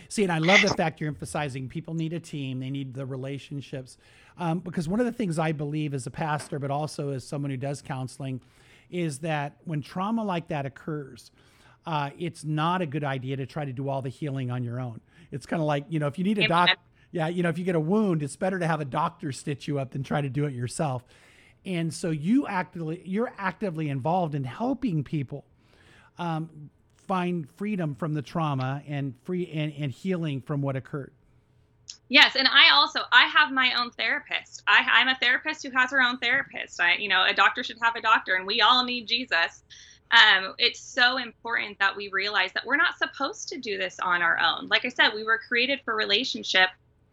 See, 0.09 0.23
and 0.23 0.31
I 0.31 0.39
love 0.39 0.61
the 0.61 0.69
fact 0.69 0.99
you're 0.99 1.07
emphasizing 1.07 1.69
people 1.69 1.93
need 1.93 2.13
a 2.13 2.19
team, 2.19 2.59
they 2.59 2.71
need 2.71 2.93
the 2.93 3.05
relationships. 3.05 3.97
Um, 4.37 4.59
because 4.59 4.87
one 4.87 4.99
of 4.99 5.05
the 5.05 5.11
things 5.11 5.37
I 5.37 5.51
believe 5.51 5.93
as 5.93 6.07
a 6.07 6.11
pastor, 6.11 6.59
but 6.59 6.71
also 6.71 7.11
as 7.11 7.25
someone 7.25 7.51
who 7.51 7.57
does 7.57 7.81
counseling, 7.81 8.41
is 8.89 9.19
that 9.19 9.57
when 9.65 9.81
trauma 9.81 10.23
like 10.23 10.47
that 10.47 10.65
occurs, 10.65 11.31
uh, 11.85 12.09
it's 12.17 12.43
not 12.43 12.81
a 12.81 12.85
good 12.85 13.03
idea 13.03 13.37
to 13.37 13.45
try 13.45 13.65
to 13.65 13.73
do 13.73 13.87
all 13.87 14.01
the 14.01 14.09
healing 14.09 14.49
on 14.49 14.63
your 14.63 14.79
own. 14.79 14.99
It's 15.31 15.45
kind 15.45 15.61
of 15.61 15.67
like, 15.67 15.85
you 15.89 15.99
know, 15.99 16.07
if 16.07 16.17
you 16.17 16.23
need 16.23 16.39
a 16.39 16.47
doctor, 16.47 16.75
yeah, 17.11 17.27
you 17.27 17.43
know, 17.43 17.49
if 17.49 17.57
you 17.57 17.63
get 17.63 17.75
a 17.75 17.79
wound, 17.79 18.23
it's 18.23 18.35
better 18.35 18.59
to 18.59 18.67
have 18.67 18.81
a 18.81 18.85
doctor 18.85 19.31
stitch 19.31 19.67
you 19.67 19.79
up 19.79 19.91
than 19.91 20.03
try 20.03 20.21
to 20.21 20.29
do 20.29 20.45
it 20.45 20.53
yourself 20.53 21.03
and 21.65 21.93
so 21.93 22.09
you 22.09 22.47
actively 22.47 23.01
you're 23.05 23.33
actively 23.37 23.89
involved 23.89 24.35
in 24.35 24.43
helping 24.43 25.03
people 25.03 25.45
um, 26.17 26.69
find 27.07 27.49
freedom 27.57 27.95
from 27.95 28.13
the 28.13 28.21
trauma 28.21 28.83
and 28.87 29.15
free 29.23 29.49
and, 29.51 29.73
and 29.77 29.91
healing 29.91 30.41
from 30.41 30.61
what 30.61 30.75
occurred. 30.75 31.11
Yes 32.07 32.35
and 32.35 32.47
i 32.47 32.71
also 32.71 33.01
i 33.11 33.25
have 33.25 33.51
my 33.51 33.73
own 33.79 33.91
therapist. 33.91 34.63
I, 34.67 34.85
i'm 34.91 35.07
a 35.07 35.15
therapist 35.15 35.63
who 35.63 35.71
has 35.71 35.91
her 35.91 36.01
own 36.01 36.17
therapist. 36.17 36.79
I 36.79 36.95
you 36.95 37.09
know 37.09 37.23
a 37.23 37.33
doctor 37.33 37.63
should 37.63 37.77
have 37.81 37.95
a 37.95 38.01
doctor 38.01 38.35
and 38.35 38.47
we 38.47 38.61
all 38.61 38.83
need 38.83 39.07
jesus. 39.07 39.63
Um, 40.11 40.55
it's 40.57 40.79
so 40.79 41.17
important 41.17 41.77
that 41.77 41.95
we 41.95 42.07
realize 42.07 42.51
that 42.53 42.65
we're 42.65 42.77
not 42.77 42.97
supposed 42.97 43.47
to 43.49 43.59
do 43.59 43.77
this 43.77 43.99
on 43.99 44.23
our 44.23 44.39
own. 44.39 44.67
Like 44.67 44.85
i 44.85 44.89
said 44.89 45.13
we 45.13 45.23
were 45.23 45.39
created 45.47 45.81
for 45.85 45.95
relationship 45.95 46.69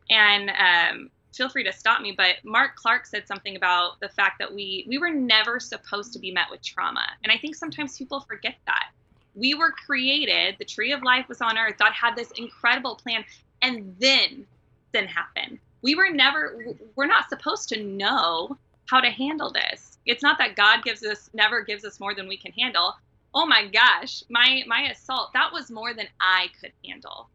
and 0.09 0.51
um, 0.51 1.11
feel 1.37 1.49
free 1.49 1.65
to 1.65 1.73
stop 1.73 2.01
me, 2.01 2.13
but 2.17 2.37
Mark 2.45 2.77
Clark 2.77 3.07
said 3.07 3.27
something 3.27 3.57
about 3.57 4.01
the 4.01 4.09
fact 4.09 4.39
that 4.39 4.53
we 4.53 4.85
we 4.89 4.99
were 4.99 5.11
never 5.11 5.61
supposed 5.61 6.13
to 6.15 6.19
be 6.19 6.31
met 6.31 6.51
with 6.51 6.63
trauma. 6.63 7.07
And 7.23 7.33
I 7.33 7.39
think 7.39 7.55
sometimes 7.55 7.99
people 7.99 8.21
forget 8.21 8.57
that. 8.67 8.91
We 9.35 9.55
were 9.55 9.71
created, 9.71 10.57
the 10.59 10.65
tree 10.65 10.93
of 10.93 11.03
life 11.03 11.29
was 11.29 11.43
on 11.43 11.59
earth. 11.59 11.77
God 11.79 11.93
had 11.93 12.17
this 12.17 12.31
incredible 12.37 12.97
plan 12.97 13.25
and 13.61 13.95
then 13.99 14.47
sin 14.93 15.07
happened. 15.07 15.59
We 15.83 15.95
were 15.95 16.11
never 16.11 16.75
we're 16.95 17.07
not 17.07 17.29
supposed 17.29 17.69
to 17.71 17.83
know 17.83 18.57
how 18.87 19.01
to 19.01 19.11
handle 19.11 19.53
this. 19.53 19.99
It's 20.07 20.23
not 20.23 20.39
that 20.39 20.57
God 20.57 20.85
gives 20.85 21.05
us 21.05 21.29
never 21.35 21.63
gives 21.63 21.85
us 21.85 22.01
more 22.01 22.15
than 22.15 22.29
we 22.29 22.37
can 22.37 22.53
handle. 22.53 22.95
Oh 23.35 23.45
my 23.45 23.67
gosh, 23.67 24.25
my 24.31 24.63
my 24.67 24.89
assault, 24.91 25.33
that 25.35 25.53
was 25.53 25.71
more 25.71 25.93
than 25.93 26.09
I 26.21 26.49
could 26.61 26.73
handle 26.85 27.29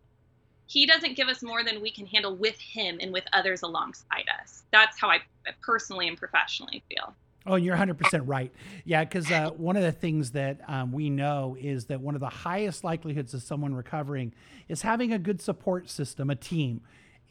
he 0.71 0.85
doesn't 0.85 1.17
give 1.17 1.27
us 1.27 1.43
more 1.43 1.65
than 1.65 1.81
we 1.81 1.91
can 1.91 2.05
handle 2.05 2.33
with 2.33 2.57
him 2.57 2.97
and 3.01 3.11
with 3.11 3.25
others 3.33 3.61
alongside 3.61 4.23
us. 4.41 4.63
That's 4.71 4.97
how 4.97 5.09
I 5.09 5.19
personally 5.61 6.07
and 6.07 6.17
professionally 6.17 6.81
feel. 6.87 7.13
Oh, 7.45 7.55
you're 7.55 7.75
100% 7.75 8.21
right. 8.25 8.53
Yeah, 8.85 9.03
because 9.03 9.29
uh, 9.29 9.49
one 9.57 9.75
of 9.75 9.83
the 9.83 9.91
things 9.91 10.31
that 10.31 10.61
um, 10.69 10.93
we 10.93 11.09
know 11.09 11.57
is 11.59 11.85
that 11.85 11.99
one 11.99 12.15
of 12.15 12.21
the 12.21 12.29
highest 12.29 12.85
likelihoods 12.85 13.33
of 13.33 13.43
someone 13.43 13.73
recovering 13.73 14.33
is 14.69 14.83
having 14.83 15.11
a 15.11 15.19
good 15.19 15.41
support 15.41 15.89
system, 15.89 16.29
a 16.29 16.35
team. 16.35 16.79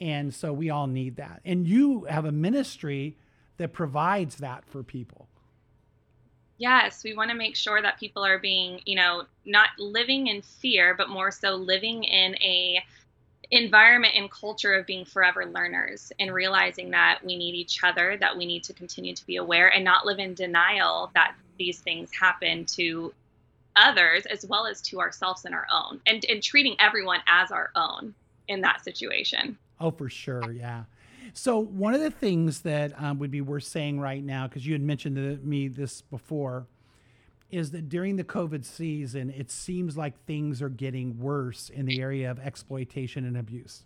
And 0.00 0.34
so 0.34 0.52
we 0.52 0.68
all 0.68 0.86
need 0.86 1.16
that. 1.16 1.40
And 1.42 1.66
you 1.66 2.04
have 2.10 2.26
a 2.26 2.32
ministry 2.32 3.16
that 3.56 3.72
provides 3.72 4.36
that 4.36 4.66
for 4.66 4.82
people. 4.82 5.28
Yes, 6.58 7.04
we 7.04 7.14
want 7.14 7.30
to 7.30 7.36
make 7.36 7.56
sure 7.56 7.80
that 7.80 7.98
people 7.98 8.22
are 8.22 8.38
being, 8.38 8.82
you 8.84 8.96
know, 8.96 9.24
not 9.46 9.70
living 9.78 10.26
in 10.26 10.42
fear, 10.42 10.94
but 10.94 11.08
more 11.08 11.30
so 11.30 11.54
living 11.54 12.04
in 12.04 12.34
a 12.34 12.84
environment 13.50 14.14
and 14.16 14.30
culture 14.30 14.74
of 14.74 14.86
being 14.86 15.04
forever 15.04 15.46
learners 15.46 16.12
and 16.20 16.32
realizing 16.32 16.90
that 16.90 17.18
we 17.24 17.36
need 17.36 17.54
each 17.54 17.82
other, 17.82 18.16
that 18.18 18.36
we 18.36 18.46
need 18.46 18.62
to 18.64 18.72
continue 18.72 19.14
to 19.14 19.26
be 19.26 19.36
aware 19.36 19.68
and 19.68 19.84
not 19.84 20.06
live 20.06 20.18
in 20.18 20.34
denial 20.34 21.10
that 21.14 21.34
these 21.58 21.80
things 21.80 22.10
happen 22.12 22.64
to 22.64 23.12
others 23.76 24.26
as 24.26 24.46
well 24.46 24.66
as 24.66 24.80
to 24.82 25.00
ourselves 25.00 25.44
and 25.44 25.54
our 25.54 25.66
own 25.72 26.00
and, 26.06 26.24
and 26.28 26.42
treating 26.42 26.76
everyone 26.78 27.20
as 27.26 27.50
our 27.50 27.70
own 27.74 28.14
in 28.48 28.60
that 28.60 28.84
situation. 28.84 29.56
Oh, 29.80 29.90
for 29.90 30.08
sure. 30.08 30.52
Yeah. 30.52 30.84
So 31.32 31.58
one 31.58 31.94
of 31.94 32.00
the 32.00 32.10
things 32.10 32.60
that 32.62 32.92
um, 33.00 33.18
would 33.18 33.30
be 33.30 33.40
worth 33.40 33.64
saying 33.64 34.00
right 34.00 34.22
now, 34.22 34.46
because 34.46 34.66
you 34.66 34.72
had 34.72 34.82
mentioned 34.82 35.16
to 35.16 35.38
me 35.46 35.68
this 35.68 36.02
before, 36.02 36.66
is 37.50 37.70
that 37.72 37.88
during 37.88 38.16
the 38.16 38.24
COVID 38.24 38.64
season, 38.64 39.30
it 39.30 39.50
seems 39.50 39.96
like 39.96 40.24
things 40.24 40.62
are 40.62 40.68
getting 40.68 41.18
worse 41.18 41.68
in 41.68 41.86
the 41.86 42.00
area 42.00 42.30
of 42.30 42.38
exploitation 42.38 43.24
and 43.24 43.36
abuse. 43.36 43.84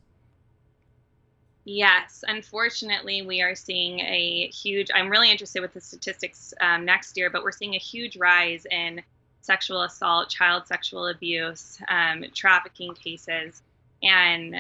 Yes, 1.65 2.23
unfortunately, 2.29 3.23
we 3.23 3.41
are 3.41 3.55
seeing 3.55 4.01
a 4.01 4.49
huge. 4.49 4.89
I'm 4.95 5.09
really 5.09 5.31
interested 5.31 5.63
with 5.63 5.73
the 5.73 5.81
statistics 5.81 6.53
um, 6.61 6.85
next 6.85 7.17
year, 7.17 7.31
but 7.31 7.43
we're 7.43 7.53
seeing 7.53 7.75
a 7.75 7.79
huge 7.79 8.19
rise 8.19 8.67
in 8.71 9.01
sexual 9.41 9.83
assault, 9.83 10.29
child 10.29 10.67
sexual 10.67 11.09
abuse, 11.09 11.79
um, 11.89 12.25
trafficking 12.35 12.95
cases, 12.95 13.63
and 14.03 14.57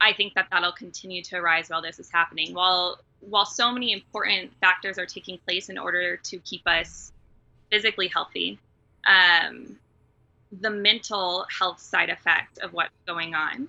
I 0.00 0.14
think 0.14 0.34
that 0.34 0.46
that'll 0.50 0.72
continue 0.72 1.22
to 1.24 1.40
rise 1.40 1.68
while 1.68 1.82
this 1.82 1.98
is 1.98 2.10
happening. 2.10 2.54
While 2.54 2.98
while 3.20 3.46
so 3.46 3.70
many 3.70 3.92
important 3.92 4.52
factors 4.60 4.98
are 4.98 5.06
taking 5.06 5.38
place 5.38 5.68
in 5.68 5.76
order 5.76 6.16
to 6.16 6.38
keep 6.38 6.66
us 6.66 7.12
physically 7.70 8.08
healthy, 8.08 8.58
um, 9.06 9.78
the 10.60 10.70
mental 10.70 11.46
health 11.56 11.80
side 11.80 12.10
effect 12.10 12.58
of 12.58 12.72
what's 12.72 12.94
going 13.06 13.34
on 13.34 13.68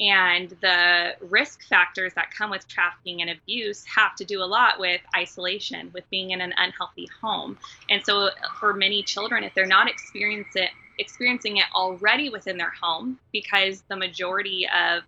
and 0.00 0.50
the 0.60 1.14
risk 1.20 1.62
factors 1.64 2.14
that 2.14 2.30
come 2.30 2.50
with 2.50 2.68
trafficking 2.68 3.20
and 3.20 3.30
abuse 3.30 3.84
have 3.84 4.14
to 4.14 4.24
do 4.24 4.42
a 4.42 4.44
lot 4.44 4.78
with 4.78 5.00
isolation 5.16 5.90
with 5.92 6.08
being 6.10 6.30
in 6.30 6.40
an 6.40 6.54
unhealthy 6.56 7.08
home. 7.20 7.58
And 7.90 8.04
so 8.04 8.30
for 8.60 8.72
many 8.74 9.02
children 9.02 9.42
if 9.42 9.54
they're 9.54 9.66
not 9.66 9.88
experiencing 9.88 10.64
it 10.64 10.70
experiencing 11.00 11.58
it 11.58 11.64
already 11.76 12.28
within 12.28 12.56
their 12.56 12.72
home 12.80 13.20
because 13.32 13.82
the 13.82 13.94
majority 13.94 14.66
of 14.66 15.04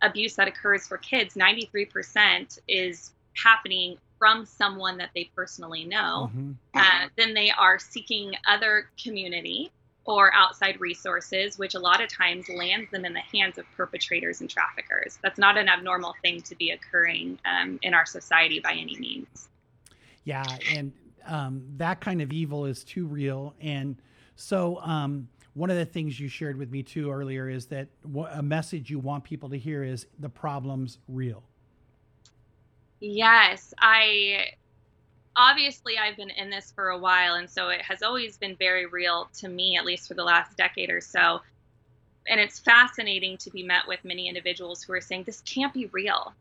abuse 0.00 0.36
that 0.36 0.46
occurs 0.46 0.86
for 0.86 0.96
kids 0.96 1.34
93% 1.34 2.60
is 2.68 3.10
happening 3.34 3.98
from 4.18 4.46
someone 4.46 4.98
that 4.98 5.10
they 5.14 5.30
personally 5.34 5.84
know, 5.84 6.30
mm-hmm. 6.34 6.52
uh, 6.74 7.08
then 7.16 7.34
they 7.34 7.50
are 7.50 7.78
seeking 7.78 8.34
other 8.46 8.88
community 9.02 9.70
or 10.06 10.32
outside 10.34 10.80
resources, 10.80 11.58
which 11.58 11.74
a 11.74 11.78
lot 11.78 12.02
of 12.02 12.08
times 12.08 12.48
lands 12.48 12.90
them 12.90 13.04
in 13.04 13.14
the 13.14 13.20
hands 13.20 13.58
of 13.58 13.64
perpetrators 13.76 14.40
and 14.40 14.50
traffickers. 14.50 15.18
That's 15.22 15.38
not 15.38 15.56
an 15.56 15.68
abnormal 15.68 16.14
thing 16.22 16.42
to 16.42 16.54
be 16.54 16.70
occurring 16.70 17.38
um, 17.44 17.78
in 17.82 17.94
our 17.94 18.04
society 18.04 18.60
by 18.60 18.72
any 18.72 18.98
means. 18.98 19.48
Yeah, 20.24 20.44
and 20.74 20.92
um, 21.26 21.64
that 21.76 22.00
kind 22.00 22.20
of 22.20 22.32
evil 22.32 22.66
is 22.66 22.84
too 22.84 23.06
real. 23.06 23.54
And 23.60 23.96
so, 24.36 24.78
um, 24.80 25.28
one 25.54 25.70
of 25.70 25.76
the 25.76 25.86
things 25.86 26.18
you 26.18 26.28
shared 26.28 26.56
with 26.56 26.70
me 26.70 26.82
too 26.82 27.12
earlier 27.12 27.48
is 27.48 27.66
that 27.66 27.88
a 28.32 28.42
message 28.42 28.90
you 28.90 28.98
want 28.98 29.22
people 29.22 29.48
to 29.50 29.58
hear 29.58 29.84
is 29.84 30.06
the 30.18 30.28
problem's 30.28 30.98
real. 31.06 31.44
Yes, 33.00 33.74
I 33.78 34.48
obviously 35.36 35.98
I've 35.98 36.16
been 36.16 36.30
in 36.30 36.50
this 36.50 36.72
for 36.72 36.88
a 36.90 36.98
while 36.98 37.34
and 37.34 37.50
so 37.50 37.68
it 37.68 37.82
has 37.82 38.02
always 38.02 38.36
been 38.38 38.56
very 38.56 38.86
real 38.86 39.28
to 39.40 39.48
me 39.48 39.76
at 39.76 39.84
least 39.84 40.08
for 40.08 40.14
the 40.14 40.24
last 40.24 40.56
decade 40.56 40.90
or 40.90 41.00
so. 41.00 41.40
And 42.28 42.40
it's 42.40 42.58
fascinating 42.58 43.36
to 43.38 43.50
be 43.50 43.62
met 43.62 43.86
with 43.86 44.04
many 44.04 44.28
individuals 44.28 44.82
who 44.82 44.92
are 44.94 45.00
saying 45.00 45.24
this 45.24 45.42
can't 45.42 45.74
be 45.74 45.86
real 45.86 46.34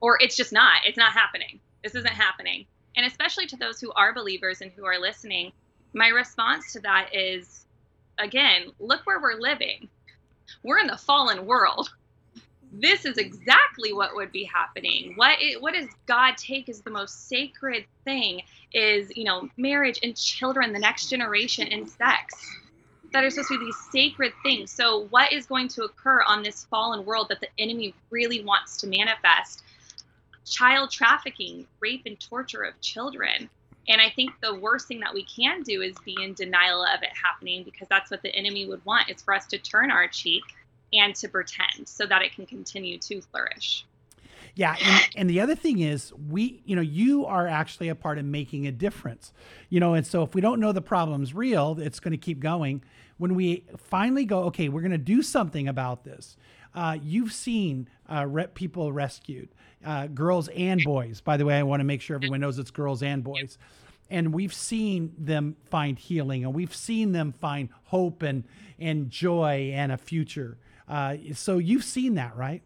or 0.00 0.18
it's 0.20 0.36
just 0.36 0.52
not. 0.52 0.82
It's 0.84 0.98
not 0.98 1.12
happening. 1.12 1.60
This 1.82 1.94
isn't 1.94 2.12
happening. 2.12 2.66
And 2.96 3.06
especially 3.06 3.46
to 3.46 3.56
those 3.56 3.80
who 3.80 3.92
are 3.92 4.12
believers 4.12 4.60
and 4.60 4.72
who 4.72 4.84
are 4.84 4.98
listening, 4.98 5.52
my 5.94 6.08
response 6.08 6.72
to 6.72 6.80
that 6.80 7.14
is 7.14 7.66
again, 8.18 8.72
look 8.78 9.06
where 9.06 9.20
we're 9.20 9.40
living. 9.40 9.88
We're 10.62 10.78
in 10.78 10.88
the 10.88 10.96
fallen 10.96 11.46
world 11.46 11.90
this 12.72 13.04
is 13.04 13.18
exactly 13.18 13.92
what 13.92 14.14
would 14.14 14.30
be 14.30 14.44
happening. 14.44 15.14
What 15.16 15.40
it, 15.40 15.60
what 15.60 15.74
does 15.74 15.88
God 16.06 16.36
take 16.36 16.68
as 16.68 16.80
the 16.82 16.90
most 16.90 17.28
sacred 17.28 17.84
thing 18.04 18.42
is, 18.72 19.10
you 19.16 19.24
know, 19.24 19.48
marriage 19.56 19.98
and 20.02 20.16
children, 20.16 20.72
the 20.72 20.78
next 20.78 21.10
generation 21.10 21.66
and 21.68 21.88
sex 21.88 22.34
that 23.12 23.24
are 23.24 23.30
supposed 23.30 23.48
to 23.48 23.58
be 23.58 23.64
these 23.64 23.76
sacred 23.90 24.32
things. 24.44 24.70
So 24.70 25.06
what 25.10 25.32
is 25.32 25.46
going 25.46 25.68
to 25.68 25.82
occur 25.82 26.22
on 26.22 26.42
this 26.42 26.64
fallen 26.64 27.04
world 27.04 27.26
that 27.30 27.40
the 27.40 27.48
enemy 27.58 27.92
really 28.10 28.44
wants 28.44 28.76
to 28.78 28.86
manifest? 28.86 29.62
Child 30.46 30.90
trafficking, 30.90 31.66
rape 31.80 32.02
and 32.06 32.18
torture 32.20 32.62
of 32.62 32.80
children. 32.80 33.50
And 33.88 34.00
I 34.00 34.10
think 34.10 34.30
the 34.40 34.54
worst 34.54 34.86
thing 34.86 35.00
that 35.00 35.12
we 35.12 35.24
can 35.24 35.62
do 35.62 35.82
is 35.82 35.96
be 36.04 36.16
in 36.22 36.34
denial 36.34 36.84
of 36.84 37.02
it 37.02 37.10
happening 37.20 37.64
because 37.64 37.88
that's 37.88 38.10
what 38.10 38.22
the 38.22 38.34
enemy 38.34 38.66
would 38.66 38.84
want 38.84 39.10
is 39.10 39.22
for 39.22 39.34
us 39.34 39.46
to 39.48 39.58
turn 39.58 39.90
our 39.90 40.06
cheek 40.06 40.44
and 40.92 41.14
to 41.16 41.28
pretend 41.28 41.88
so 41.88 42.06
that 42.06 42.22
it 42.22 42.34
can 42.34 42.46
continue 42.46 42.98
to 42.98 43.20
flourish. 43.20 43.84
Yeah, 44.54 44.76
and, 44.82 45.08
and, 45.16 45.30
the 45.30 45.40
other 45.40 45.54
thing 45.54 45.80
is, 45.80 46.12
we, 46.28 46.62
you 46.64 46.76
know, 46.76 46.82
you 46.82 47.26
are 47.26 47.46
actually 47.46 47.88
a 47.88 47.94
part 47.94 48.18
of 48.18 48.24
making 48.24 48.66
a 48.66 48.72
difference, 48.72 49.32
you 49.68 49.80
know, 49.80 49.94
and 49.94 50.06
so 50.06 50.22
if 50.22 50.34
we 50.34 50.40
don't 50.40 50.60
know 50.60 50.72
the 50.72 50.82
problem's 50.82 51.34
real, 51.34 51.78
it's 51.80 52.00
going 52.00 52.12
to 52.12 52.18
keep 52.18 52.40
going. 52.40 52.82
When 53.18 53.34
we 53.34 53.64
finally 53.76 54.24
go, 54.24 54.44
okay, 54.44 54.68
we're 54.68 54.80
going 54.80 54.92
to 54.92 54.98
do 54.98 55.22
something 55.22 55.68
about 55.68 56.04
this. 56.04 56.36
Uh, 56.74 56.96
you've 57.02 57.32
seen 57.32 57.88
uh, 58.10 58.26
re- 58.26 58.46
people 58.46 58.92
rescued, 58.92 59.48
uh, 59.84 60.06
girls 60.06 60.48
and 60.48 60.82
boys. 60.84 61.20
By 61.20 61.36
the 61.36 61.44
way, 61.44 61.58
I 61.58 61.62
want 61.62 61.80
to 61.80 61.84
make 61.84 62.00
sure 62.00 62.16
everyone 62.16 62.40
knows 62.40 62.58
it's 62.58 62.70
girls 62.70 63.02
and 63.02 63.22
boys. 63.24 63.58
And 64.08 64.32
we've 64.32 64.54
seen 64.54 65.12
them 65.18 65.56
find 65.70 65.98
healing, 65.98 66.44
and 66.44 66.54
we've 66.54 66.74
seen 66.74 67.12
them 67.12 67.32
find 67.32 67.68
hope 67.84 68.22
and 68.22 68.44
and 68.78 69.10
joy 69.10 69.72
and 69.72 69.92
a 69.92 69.96
future. 69.96 70.58
Uh, 70.90 71.16
so 71.34 71.58
you've 71.58 71.84
seen 71.84 72.14
that, 72.16 72.36
right? 72.36 72.62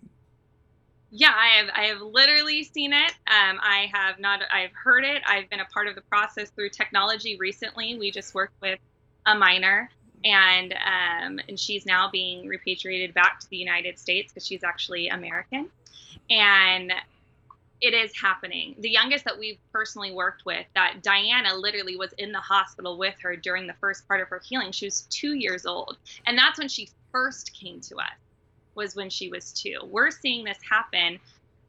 Yeah, 1.11 1.33
I 1.37 1.59
have. 1.59 1.69
I 1.75 1.85
have 1.85 2.01
literally 2.01 2.65
seen 2.65 2.93
it. 2.93 3.13
Um, 3.29 3.61
I 3.63 3.89
have 3.93 4.19
not. 4.19 4.41
I've 4.51 4.73
heard 4.73 5.05
it. 5.05 5.23
I've 5.29 5.49
been 5.51 5.61
a 5.61 5.65
part 5.67 5.87
of 5.87 5.95
the 5.95 6.01
process 6.01 6.51
through 6.51 6.71
technology 6.71 7.37
recently. 7.39 7.97
We 7.97 8.11
just 8.11 8.35
worked 8.35 8.61
with 8.61 8.81
a 9.27 9.35
minor, 9.35 9.91
and 10.25 10.73
um, 10.73 11.41
and 11.49 11.61
she's 11.61 11.87
now 11.87 12.11
being 12.11 12.49
repatriated 12.49 13.15
back 13.15 13.39
to 13.41 13.51
the 13.51 13.59
United 13.59 13.99
States 13.99 14.33
because 14.33 14.47
she's 14.47 14.65
actually 14.65 15.09
American, 15.09 15.69
and 16.31 16.93
it 17.81 17.93
is 17.93 18.11
happening. 18.19 18.75
The 18.79 18.91
youngest 18.91 19.25
that 19.27 19.39
we've 19.39 19.59
personally 19.71 20.13
worked 20.13 20.47
with, 20.47 20.67
that 20.75 21.03
Diana 21.03 21.55
literally 21.55 21.97
was 21.97 22.13
in 22.19 22.33
the 22.33 22.41
hospital 22.41 22.97
with 22.97 23.15
her 23.21 23.37
during 23.37 23.67
the 23.67 23.75
first 23.75 24.09
part 24.09 24.21
of 24.21 24.29
her 24.29 24.41
healing. 24.43 24.73
She 24.73 24.87
was 24.87 25.03
two 25.11 25.35
years 25.35 25.67
old, 25.67 25.99
and 26.27 26.37
that's 26.37 26.59
when 26.59 26.69
she 26.69 26.89
first 27.15 27.55
came 27.55 27.81
to 27.81 27.97
us 27.99 28.19
was 28.75 28.97
when 28.97 29.09
she 29.09 29.29
was 29.29 29.53
two. 29.53 29.79
We're 29.89 30.11
seeing 30.11 30.45
this 30.45 30.59
happen, 30.69 31.21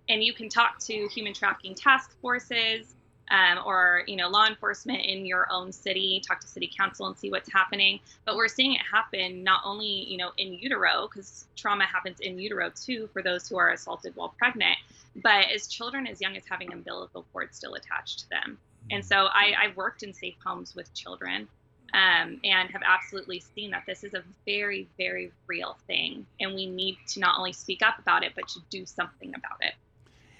and 0.09 0.23
you 0.23 0.33
can 0.33 0.49
talk 0.49 0.79
to 0.79 1.07
human 1.13 1.35
trafficking 1.35 1.75
task 1.75 2.19
forces 2.19 2.95
um, 3.29 3.59
or 3.63 4.01
you 4.07 4.15
know 4.15 4.27
law 4.27 4.47
enforcement 4.47 5.05
in 5.05 5.23
your 5.23 5.47
own 5.51 5.71
city. 5.71 6.19
Talk 6.27 6.39
to 6.41 6.47
city 6.47 6.71
council 6.75 7.05
and 7.05 7.15
see 7.15 7.29
what's 7.29 7.51
happening. 7.53 7.99
But 8.25 8.37
we're 8.37 8.47
seeing 8.47 8.73
it 8.73 8.81
happen 8.91 9.43
not 9.43 9.61
only 9.63 9.85
you 9.87 10.17
know 10.17 10.31
in 10.37 10.53
utero 10.53 11.07
because 11.07 11.45
trauma 11.55 11.85
happens 11.85 12.19
in 12.21 12.39
utero 12.39 12.71
too 12.75 13.07
for 13.13 13.21
those 13.21 13.47
who 13.47 13.57
are 13.57 13.69
assaulted 13.69 14.15
while 14.15 14.33
pregnant, 14.39 14.77
but 15.17 15.45
as 15.53 15.67
children 15.67 16.07
as 16.07 16.21
young 16.21 16.35
as 16.35 16.43
having 16.49 16.73
umbilical 16.73 17.23
cord 17.31 17.53
still 17.53 17.75
attached 17.75 18.21
to 18.21 18.29
them. 18.31 18.57
And 18.89 19.05
so 19.05 19.27
I, 19.31 19.53
I've 19.59 19.77
worked 19.77 20.01
in 20.01 20.13
safe 20.13 20.35
homes 20.43 20.75
with 20.75 20.91
children 20.95 21.47
um, 21.93 22.39
and 22.43 22.69
have 22.71 22.81
absolutely 22.85 23.43
seen 23.53 23.71
that 23.71 23.83
this 23.85 24.03
is 24.03 24.13
a 24.13 24.23
very, 24.45 24.87
very 24.97 25.31
real 25.47 25.77
thing. 25.87 26.25
And 26.39 26.53
we 26.53 26.65
need 26.65 26.97
to 27.09 27.19
not 27.19 27.37
only 27.37 27.53
speak 27.53 27.81
up 27.81 27.99
about 27.99 28.23
it, 28.23 28.33
but 28.35 28.47
to 28.49 28.59
do 28.69 28.85
something 28.85 29.29
about 29.29 29.57
it. 29.61 29.73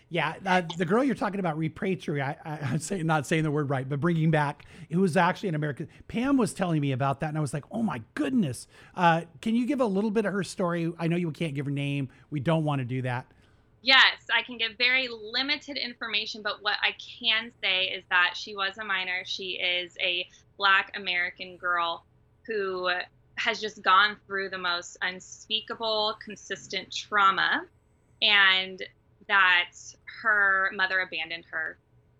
Yeah, 0.10 0.36
uh, 0.46 0.62
the 0.78 0.86
girl 0.86 1.04
you're 1.04 1.16
talking 1.16 1.40
about, 1.40 1.58
repatriate, 1.58 2.22
I, 2.22 2.38
I, 2.46 2.74
am 2.74 2.80
say, 2.80 3.02
not 3.02 3.26
saying 3.26 3.44
the 3.44 3.52
word 3.52 3.70
right, 3.70 3.90
but 3.90 4.00
bringing 4.00 4.30
back, 4.30 4.64
it 4.90 4.98
was 4.98 5.18
actually 5.18 5.50
an 5.50 5.56
American. 5.56 5.88
Pam 6.08 6.38
was 6.38 6.54
telling 6.54 6.80
me 6.80 6.92
about 6.92 7.22
that, 7.22 7.30
and 7.30 7.38
I 7.38 7.42
was 7.42 7.54
like, 7.54 7.66
oh 7.72 7.82
my 7.82 8.02
goodness. 8.14 8.68
Uh, 8.96 9.22
can 9.42 9.56
you 9.56 9.66
give 9.66 9.82
a 9.82 9.86
little 9.86 10.12
bit 10.12 10.26
of 10.26 10.34
her 10.34 10.44
story? 10.44 10.92
I 11.00 11.08
know 11.08 11.16
you 11.16 11.32
can't 11.32 11.56
give 11.56 11.66
her 11.66 11.72
name. 11.72 12.10
We 12.30 12.40
don't 12.40 12.64
want 12.64 12.80
to 12.80 12.86
do 12.86 13.02
that. 13.02 13.26
Yes, 13.82 14.28
I 14.34 14.42
can 14.42 14.58
give 14.58 14.72
very 14.78 15.08
limited 15.08 15.78
information, 15.78 16.42
but 16.42 16.62
what 16.62 16.76
I 16.82 16.96
can 17.20 17.52
say 17.62 17.86
is 17.86 18.04
that 18.10 18.34
she 18.36 18.56
was 18.56 18.78
a 18.78 18.86
minor. 18.86 19.24
She 19.26 19.60
is 19.60 19.96
a 20.00 20.28
Black 20.58 20.92
American 20.96 21.58
girl 21.58 22.06
who 22.46 22.90
has 23.38 23.60
just 23.60 23.82
gone 23.82 24.16
through 24.26 24.50
the 24.50 24.58
most 24.58 24.98
unspeakable, 25.02 26.18
consistent 26.24 26.94
trauma, 26.94 27.66
and 28.22 28.82
that 29.28 29.72
her 30.22 30.72
mother 30.74 31.02
abandoned 31.02 31.46
her. 31.50 31.78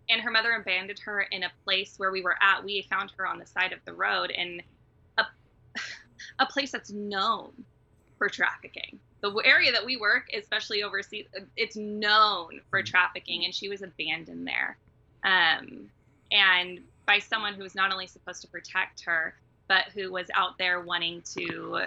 And 0.10 0.22
her 0.22 0.30
mother 0.30 0.54
abandoned 0.54 1.00
her 1.00 1.22
in 1.22 1.44
a 1.44 1.52
place 1.64 1.96
where 1.98 2.12
we 2.12 2.22
were 2.22 2.36
at. 2.42 2.64
We 2.64 2.86
found 2.90 3.12
her 3.18 3.26
on 3.26 3.40
the 3.40 3.46
side 3.46 3.72
of 3.72 3.80
the 3.86 3.94
road 3.94 4.30
in 4.32 4.62
a, 5.18 5.26
a 6.40 6.46
place 6.46 6.72
that's 6.72 6.92
known 6.92 7.52
for 8.18 8.30
trafficking 8.30 9.00
the 9.34 9.42
area 9.46 9.72
that 9.72 9.86
we 9.86 9.98
work, 9.98 10.28
especially 10.38 10.84
overseas, 10.84 11.26
it's 11.56 11.76
known 11.76 12.62
for 12.70 12.80
mm-hmm. 12.80 12.86
trafficking, 12.86 13.46
and 13.46 13.54
she 13.54 13.70
was 13.70 13.82
abandoned 13.82 14.48
there, 14.48 14.78
um, 15.24 15.90
and 16.32 16.80
by 17.06 17.20
someone 17.20 17.54
who 17.54 17.64
was 17.64 17.76
not 17.76 17.92
only 17.92 18.08
supposed 18.08 18.42
to 18.42 18.48
protect 18.48 19.04
her, 19.06 19.36
but 19.68 19.86
who 19.94 20.12
was 20.12 20.28
out 20.34 20.58
there 20.58 20.80
wanting 20.80 21.22
to 21.34 21.86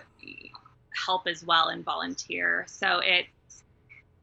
help 1.06 1.26
as 1.26 1.44
well 1.44 1.68
and 1.68 1.84
volunteer. 1.84 2.64
So 2.68 3.00
it's 3.02 3.28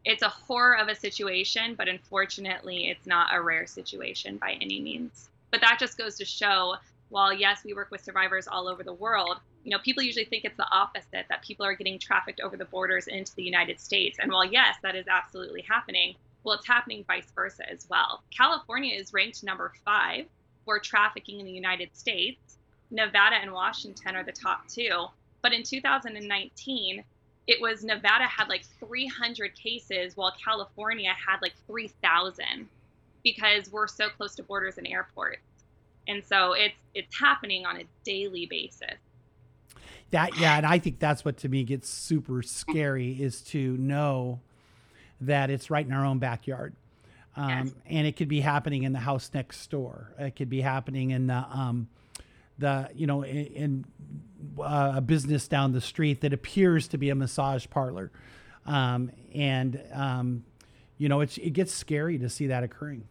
it's 0.03 0.21
a 0.21 0.29
horror 0.29 0.77
of 0.77 0.88
a 0.88 0.95
situation, 0.95 1.73
but 1.75 1.88
unfortunately, 1.88 2.89
it's 2.89 3.08
not 3.08 3.34
a 3.34 3.41
rare 3.41 3.65
situation 3.65 4.38
by 4.38 4.51
any 4.62 4.79
means. 4.79 5.29
But 5.49 5.62
that 5.62 5.77
just 5.79 5.97
goes 5.97 6.15
to 6.17 6.25
show, 6.25 6.75
while 7.10 7.34
yes, 7.34 7.63
we 7.63 7.73
work 7.73 7.89
with 7.89 8.03
survivors 8.03 8.47
all 8.47 8.67
over 8.67 8.84
the 8.84 8.93
world, 8.93 9.39
you 9.63 9.71
know, 9.71 9.79
people 9.79 10.03
usually 10.03 10.25
think 10.25 10.45
it's 10.45 10.58
the 10.58 10.71
opposite 10.71 11.25
that 11.29 11.41
people 11.41 11.65
are 11.65 11.73
getting 11.73 11.97
trafficked 11.97 12.39
over 12.39 12.55
the 12.55 12.65
borders 12.65 13.08
into 13.08 13.34
the 13.36 13.41
United 13.41 13.79
States. 13.79 14.19
And 14.21 14.31
while 14.31 14.45
yes, 14.45 14.75
that 14.84 14.95
is 14.95 15.08
absolutely 15.08 15.62
happening, 15.62 16.13
well, 16.43 16.55
it's 16.55 16.67
happening 16.67 17.03
vice 17.08 17.31
versa 17.34 17.67
as 17.67 17.88
well. 17.89 18.21
California 18.29 18.95
is 18.95 19.12
ranked 19.12 19.43
number 19.43 19.73
five 19.84 20.27
for 20.65 20.80
trafficking 20.80 21.39
in 21.39 21.45
the 21.45 21.51
United 21.51 21.95
States. 21.95 22.58
Nevada 22.91 23.36
and 23.36 23.51
Washington 23.51 24.15
are 24.15 24.23
the 24.23 24.32
top 24.32 24.67
two. 24.67 25.06
But 25.41 25.54
in 25.54 25.63
2019, 25.63 27.04
it 27.47 27.62
was 27.62 27.84
Nevada 27.84 28.25
had 28.25 28.49
like 28.49 28.65
300 28.80 29.56
cases 29.56 30.17
while 30.17 30.34
California 30.43 31.12
had 31.12 31.38
like 31.41 31.54
3,000 31.67 32.67
because 33.23 33.71
we're 33.71 33.88
so 33.88 34.10
close 34.10 34.36
to 34.36 34.43
borders 34.43 34.78
and 34.78 34.88
airports. 34.88 35.41
And 36.08 36.23
so 36.23 36.54
it's 36.54 36.75
it's 36.93 37.19
happening 37.19 37.65
on 37.65 37.78
a 37.78 37.84
daily 38.04 38.45
basis 38.45 38.97
that 40.12 40.38
yeah 40.39 40.58
and 40.58 40.65
i 40.65 40.78
think 40.78 40.99
that's 40.99 41.25
what 41.25 41.38
to 41.38 41.49
me 41.49 41.63
gets 41.63 41.89
super 41.89 42.41
scary 42.41 43.12
is 43.21 43.41
to 43.41 43.75
know 43.78 44.39
that 45.19 45.49
it's 45.49 45.69
right 45.69 45.86
in 45.86 45.91
our 45.91 46.06
own 46.06 46.19
backyard 46.19 46.73
um, 47.36 47.50
yes. 47.50 47.74
and 47.88 48.08
it 48.08 48.15
could 48.15 48.28
be 48.28 48.41
happening 48.41 48.84
in 48.84 48.93
the 48.93 49.00
house 49.00 49.30
next 49.34 49.69
door 49.69 50.12
it 50.19 50.36
could 50.36 50.50
be 50.50 50.62
happening 50.62 51.12
in 51.12 51.28
the 51.28 51.45
um, 51.52 51.88
the 52.58 52.89
you 52.93 53.08
know 53.08 53.24
in, 53.24 53.45
in 53.45 53.86
uh, 54.60 54.93
a 54.95 55.02
business 55.02 55.48
down 55.48 55.71
the 55.71 55.82
street 55.82 56.21
that 56.21 56.34
appears 56.34 56.88
to 56.88 56.98
be 56.98 57.10
a 57.10 57.15
massage 57.15 57.65
parlor 57.69 58.12
um, 58.65 59.12
and 59.34 59.82
um, 59.93 60.43
you 60.98 61.10
know 61.10 61.21
it's 61.21 61.38
it 61.38 61.52
gets 61.52 61.74
scary 61.74 62.17
to 62.17 62.30
see 62.30 62.48
that 62.48 62.63
occurring 62.63 63.04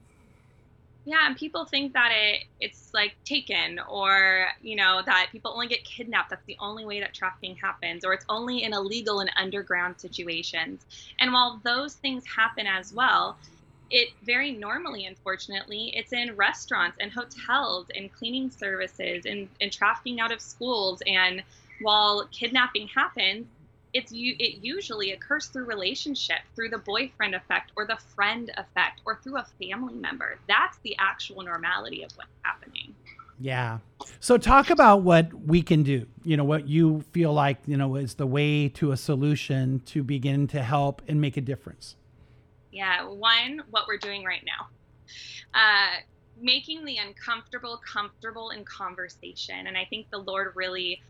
yeah, 1.07 1.27
and 1.27 1.37
people 1.37 1.67
think 1.67 1.93
that 1.93 2.11
it 2.15 2.45
it's 2.61 2.91
like 2.95 3.15
taken 3.25 3.79
or, 3.89 4.49
you 4.63 4.75
know, 4.75 5.03
that 5.05 5.29
people 5.31 5.51
only 5.53 5.67
get 5.67 5.85
kidnapped. 5.85 6.31
That's 6.31 6.45
the 6.47 6.57
only 6.61 6.87
way 6.87 6.99
that 7.01 7.13
trafficking 7.13 7.57
happens, 7.57 8.05
or 8.05 8.15
it's 8.15 8.25
only 8.31 8.63
in 8.63 8.73
illegal 8.73 9.21
and 9.21 9.31
underground 9.37 10.01
situations. 10.01 10.87
And 11.21 11.33
while 11.33 11.61
those 11.63 11.95
things 11.95 12.25
happen 12.27 12.67
as 12.67 12.95
well, 12.95 13.37
it 13.91 14.11
very 14.23 14.53
normally, 14.53 15.07
unfortunately, 15.07 15.93
it's 15.95 16.13
in 16.13 16.35
restaurants 16.37 16.97
and 17.01 17.13
hotels 17.13 17.87
and 17.95 18.13
cleaning 18.13 18.51
services 18.51 19.27
and, 19.27 19.49
and 19.61 19.73
trafficking 19.73 20.21
out 20.21 20.33
of 20.33 20.41
schools. 20.41 21.03
And 21.07 21.43
while 21.81 22.27
kidnapping 22.33 22.89
happens, 22.89 23.47
it's 23.93 24.11
it 24.13 24.65
usually 24.65 25.13
occurs 25.13 25.47
through 25.47 25.67
relationship 25.67 26.39
through 26.57 26.69
the 26.69 26.79
boyfriend 26.79 27.35
effect 27.35 27.71
or 27.77 27.87
the 27.87 27.97
friend 28.15 28.51
effect 28.57 29.01
or 29.05 29.21
through 29.23 29.37
a 29.37 29.47
family 29.63 29.95
member. 29.95 30.37
That's 30.49 30.79
the 30.83 30.97
actual 30.99 31.43
normality 31.43 32.03
of 32.03 32.11
what's 32.17 32.31
happening. 32.43 32.95
Yeah. 33.39 33.79
So 34.19 34.37
talk 34.37 34.71
about 34.71 35.03
what 35.03 35.33
we 35.33 35.63
can 35.63 35.85
do 35.85 36.07
you 36.25 36.37
know 36.37 36.45
what 36.45 36.67
you 36.67 37.05
feel 37.13 37.33
like 37.33 37.59
you 37.67 37.77
know 37.77 37.97
is 37.97 38.15
the 38.15 38.27
way 38.27 38.69
to 38.69 38.93
a 38.93 38.97
solution 38.97 39.81
to 39.87 40.03
begin 40.03 40.47
to 40.49 40.63
help 40.63 41.03
and 41.07 41.21
make 41.21 41.37
a 41.37 41.41
difference 41.41 41.97
yeah 42.75 43.07
one 43.07 43.63
what 43.71 43.85
we're 43.89 43.97
doing 43.97 44.25
right 44.25 44.45
now. 44.45 44.67
Uh, 45.55 46.01
making 46.41 46.85
the 46.85 46.97
uncomfortable 46.97 47.81
comfortable 47.91 48.51
in 48.51 48.65
conversation 48.65 49.69
and 49.69 49.79
i 49.79 49.85
think 49.85 50.11
the 50.11 50.19
lord 50.19 50.51
really 50.57 51.01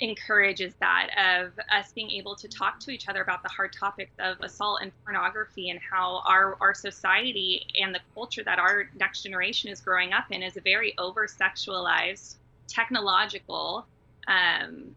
encourages 0.00 0.74
that 0.80 1.10
of 1.16 1.52
us 1.72 1.92
being 1.92 2.10
able 2.10 2.34
to 2.34 2.48
talk 2.48 2.80
to 2.80 2.90
each 2.90 3.08
other 3.08 3.22
about 3.22 3.42
the 3.44 3.48
hard 3.48 3.72
topics 3.72 4.12
of 4.18 4.36
assault 4.40 4.80
and 4.82 4.90
pornography 5.04 5.70
and 5.70 5.78
how 5.78 6.20
our 6.26 6.56
our 6.60 6.74
society 6.74 7.64
and 7.80 7.94
the 7.94 8.00
culture 8.12 8.42
that 8.42 8.58
our 8.58 8.88
next 8.98 9.22
generation 9.22 9.70
is 9.70 9.80
growing 9.80 10.12
up 10.12 10.24
in 10.30 10.42
is 10.42 10.56
a 10.56 10.60
very 10.60 10.92
over 10.98 11.28
sexualized 11.28 12.36
technological 12.66 13.86
um, 14.26 14.96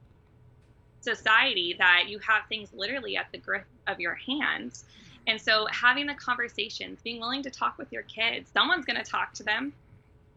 society 1.02 1.76
that 1.78 2.06
you 2.08 2.18
have 2.20 2.42
things 2.50 2.70
literally 2.74 3.16
at 3.16 3.28
the 3.32 3.38
grip 3.38 3.66
of 3.86 4.00
your 4.00 4.16
hands 4.16 4.86
and 5.28 5.42
so 5.42 5.68
having 5.72 6.06
the 6.06 6.14
conversations 6.16 7.00
being 7.04 7.20
willing 7.20 7.44
to 7.44 7.50
talk 7.50 7.78
with 7.78 7.92
your 7.92 8.04
kids 8.04 8.50
someone's 8.54 8.86
going 8.86 9.02
to 9.02 9.10
talk 9.10 9.34
to 9.34 9.44
them 9.44 9.74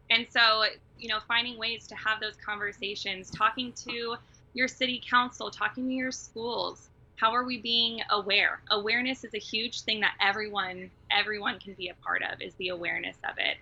and 0.09 0.25
so 0.29 0.63
you 0.97 1.07
know 1.07 1.19
finding 1.27 1.57
ways 1.57 1.87
to 1.87 1.95
have 1.95 2.19
those 2.19 2.35
conversations 2.43 3.29
talking 3.29 3.71
to 3.73 4.17
your 4.53 4.67
city 4.67 5.01
council, 5.07 5.51
talking 5.51 5.87
to 5.87 5.93
your 5.93 6.11
schools. 6.11 6.89
How 7.15 7.33
are 7.33 7.43
we 7.43 7.59
being 7.59 8.01
aware? 8.11 8.61
Awareness 8.71 9.23
is 9.23 9.33
a 9.33 9.39
huge 9.39 9.81
thing 9.81 9.99
that 10.01 10.13
everyone 10.21 10.89
everyone 11.11 11.59
can 11.59 11.73
be 11.73 11.89
a 11.89 11.93
part 12.03 12.21
of. 12.23 12.41
Is 12.41 12.53
the 12.55 12.69
awareness 12.69 13.17
of 13.23 13.35
it. 13.37 13.57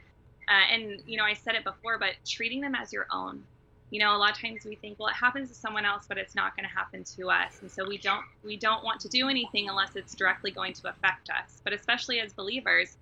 Uh, 0.47 0.73
and 0.73 1.01
you 1.05 1.17
know, 1.17 1.23
I 1.23 1.33
said 1.33 1.55
it 1.55 1.63
before, 1.63 1.97
but 1.97 2.11
treating 2.25 2.61
them 2.61 2.75
as 2.75 2.93
your 2.93 3.07
own. 3.11 3.43
You 3.89 3.99
know, 4.01 4.15
a 4.15 4.17
lot 4.17 4.31
of 4.31 4.41
times 4.41 4.65
we 4.65 4.75
think, 4.75 4.99
well, 4.99 5.07
it 5.07 5.15
happens 5.15 5.47
to 5.49 5.55
someone 5.55 5.85
else, 5.85 6.05
but 6.07 6.17
it's 6.17 6.35
not 6.35 6.55
going 6.57 6.67
to 6.67 6.75
happen 6.75 7.05
to 7.15 7.29
us, 7.29 7.57
and 7.61 7.71
so 7.71 7.87
we 7.87 7.97
don't 7.97 8.23
we 8.43 8.57
don't 8.57 8.83
want 8.83 8.99
to 9.01 9.07
do 9.07 9.29
anything 9.29 9.69
unless 9.69 9.95
it's 9.95 10.13
directly 10.13 10.51
going 10.51 10.73
to 10.73 10.89
affect 10.89 11.29
us. 11.29 11.61
But 11.63 11.71
especially 11.73 12.19
as 12.19 12.33
believers, 12.33 12.97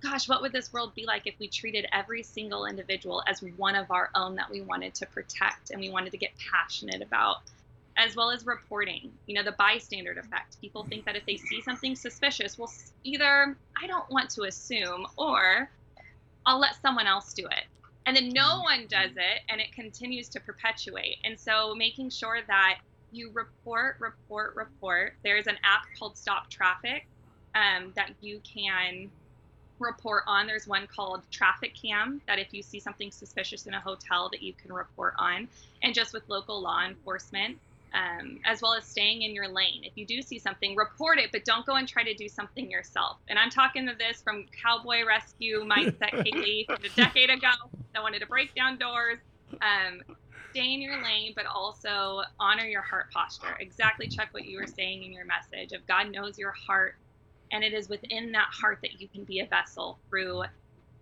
gosh, 0.00 0.28
what 0.28 0.40
would 0.42 0.52
this 0.52 0.72
world 0.72 0.94
be 0.94 1.06
like 1.06 1.26
if 1.26 1.34
we 1.40 1.48
treated 1.48 1.86
every 1.92 2.22
single 2.22 2.66
individual 2.66 3.22
as 3.26 3.42
one 3.56 3.74
of 3.74 3.90
our 3.90 4.10
own 4.14 4.36
that 4.36 4.48
we 4.48 4.60
wanted 4.60 4.94
to 4.94 5.06
protect 5.06 5.70
and 5.70 5.80
we 5.80 5.90
wanted 5.90 6.12
to 6.12 6.18
get 6.18 6.30
passionate 6.52 7.02
about? 7.02 7.38
As 7.96 8.14
well 8.14 8.30
as 8.30 8.46
reporting, 8.46 9.10
you 9.26 9.34
know, 9.34 9.42
the 9.42 9.56
bystander 9.58 10.12
effect. 10.12 10.60
People 10.60 10.84
think 10.84 11.04
that 11.04 11.16
if 11.16 11.26
they 11.26 11.36
see 11.36 11.60
something 11.62 11.96
suspicious, 11.96 12.56
well, 12.56 12.72
either 13.02 13.56
I 13.76 13.88
don't 13.88 14.08
want 14.08 14.30
to 14.30 14.42
assume 14.44 15.04
or 15.16 15.68
I'll 16.46 16.60
let 16.60 16.80
someone 16.80 17.08
else 17.08 17.34
do 17.34 17.44
it. 17.46 17.64
And 18.08 18.16
then 18.16 18.30
no 18.30 18.62
one 18.62 18.86
does 18.88 19.10
it 19.16 19.42
and 19.50 19.60
it 19.60 19.70
continues 19.70 20.30
to 20.30 20.40
perpetuate. 20.40 21.18
And 21.24 21.38
so 21.38 21.74
making 21.74 22.08
sure 22.08 22.38
that 22.46 22.78
you 23.12 23.30
report, 23.34 23.96
report, 24.00 24.56
report. 24.56 25.12
There's 25.22 25.46
an 25.46 25.56
app 25.62 25.82
called 25.98 26.16
Stop 26.16 26.48
Traffic 26.48 27.06
um, 27.54 27.92
that 27.96 28.12
you 28.22 28.40
can 28.50 29.10
report 29.78 30.22
on. 30.26 30.46
There's 30.46 30.66
one 30.66 30.86
called 30.86 31.20
Traffic 31.30 31.74
Cam 31.74 32.22
that 32.26 32.38
if 32.38 32.54
you 32.54 32.62
see 32.62 32.80
something 32.80 33.10
suspicious 33.10 33.66
in 33.66 33.74
a 33.74 33.80
hotel 33.80 34.30
that 34.30 34.42
you 34.42 34.54
can 34.54 34.72
report 34.72 35.12
on, 35.18 35.46
and 35.82 35.94
just 35.94 36.14
with 36.14 36.22
local 36.28 36.62
law 36.62 36.86
enforcement, 36.86 37.58
um, 37.94 38.38
as 38.44 38.60
well 38.62 38.74
as 38.74 38.84
staying 38.84 39.22
in 39.22 39.34
your 39.34 39.48
lane. 39.48 39.82
If 39.82 39.92
you 39.96 40.06
do 40.06 40.22
see 40.22 40.38
something, 40.38 40.76
report 40.76 41.18
it, 41.18 41.30
but 41.32 41.44
don't 41.44 41.66
go 41.66 41.76
and 41.76 41.88
try 41.88 42.02
to 42.04 42.14
do 42.14 42.28
something 42.28 42.70
yourself. 42.70 43.18
And 43.28 43.38
I'm 43.38 43.50
talking 43.50 43.86
to 43.86 43.94
this 43.98 44.22
from 44.22 44.46
cowboy 44.62 45.04
rescue 45.06 45.64
mindset 45.64 46.10
Haley 46.26 46.66
a 46.70 46.88
decade 46.96 47.30
ago 47.30 47.50
that 47.94 48.02
wanted 48.02 48.20
to 48.20 48.26
break 48.26 48.54
down 48.54 48.78
doors. 48.78 49.18
Um, 49.62 50.00
stay 50.50 50.74
in 50.74 50.80
your 50.82 51.02
lane, 51.02 51.32
but 51.36 51.46
also 51.46 52.22
honor 52.40 52.64
your 52.64 52.82
heart 52.82 53.06
posture. 53.12 53.56
Exactly 53.60 54.08
check 54.08 54.28
what 54.32 54.44
you 54.44 54.58
were 54.58 54.66
saying 54.66 55.04
in 55.04 55.12
your 55.12 55.24
message 55.24 55.72
of 55.72 55.86
God 55.86 56.10
knows 56.12 56.38
your 56.38 56.54
heart 56.66 56.94
and 57.52 57.64
it 57.64 57.72
is 57.72 57.88
within 57.88 58.32
that 58.32 58.48
heart 58.52 58.78
that 58.82 59.00
you 59.00 59.08
can 59.08 59.24
be 59.24 59.40
a 59.40 59.46
vessel 59.46 59.98
through 60.08 60.42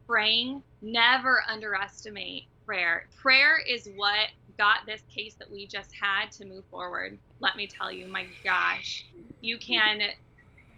praying. 0.08 0.62
Never 0.82 1.42
underestimate 1.48 2.44
prayer. 2.64 3.04
Prayer 3.20 3.58
is 3.68 3.88
what 3.96 4.28
got 4.58 4.86
this 4.86 5.02
case 5.14 5.34
that 5.34 5.50
we 5.50 5.66
just 5.66 5.90
had 6.00 6.30
to 6.32 6.46
move 6.46 6.64
forward. 6.70 7.18
Let 7.40 7.56
me 7.56 7.66
tell 7.66 7.92
you, 7.92 8.06
my 8.06 8.26
gosh, 8.44 9.06
you 9.40 9.58
can 9.58 10.00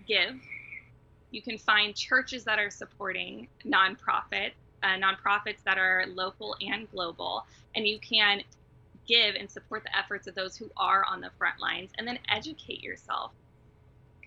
give. 0.06 0.34
You 1.30 1.42
can 1.42 1.58
find 1.58 1.94
churches 1.94 2.44
that 2.44 2.58
are 2.58 2.70
supporting 2.70 3.48
nonprofits, 3.64 4.52
uh, 4.82 4.96
nonprofits 4.96 5.62
that 5.64 5.78
are 5.78 6.04
local 6.08 6.56
and 6.60 6.90
global, 6.90 7.44
and 7.74 7.86
you 7.86 7.98
can 7.98 8.42
give 9.06 9.34
and 9.34 9.50
support 9.50 9.84
the 9.84 9.96
efforts 9.96 10.26
of 10.26 10.34
those 10.34 10.56
who 10.56 10.70
are 10.76 11.04
on 11.08 11.20
the 11.20 11.30
front 11.38 11.60
lines 11.60 11.90
and 11.96 12.06
then 12.06 12.18
educate 12.30 12.82
yourself 12.82 13.32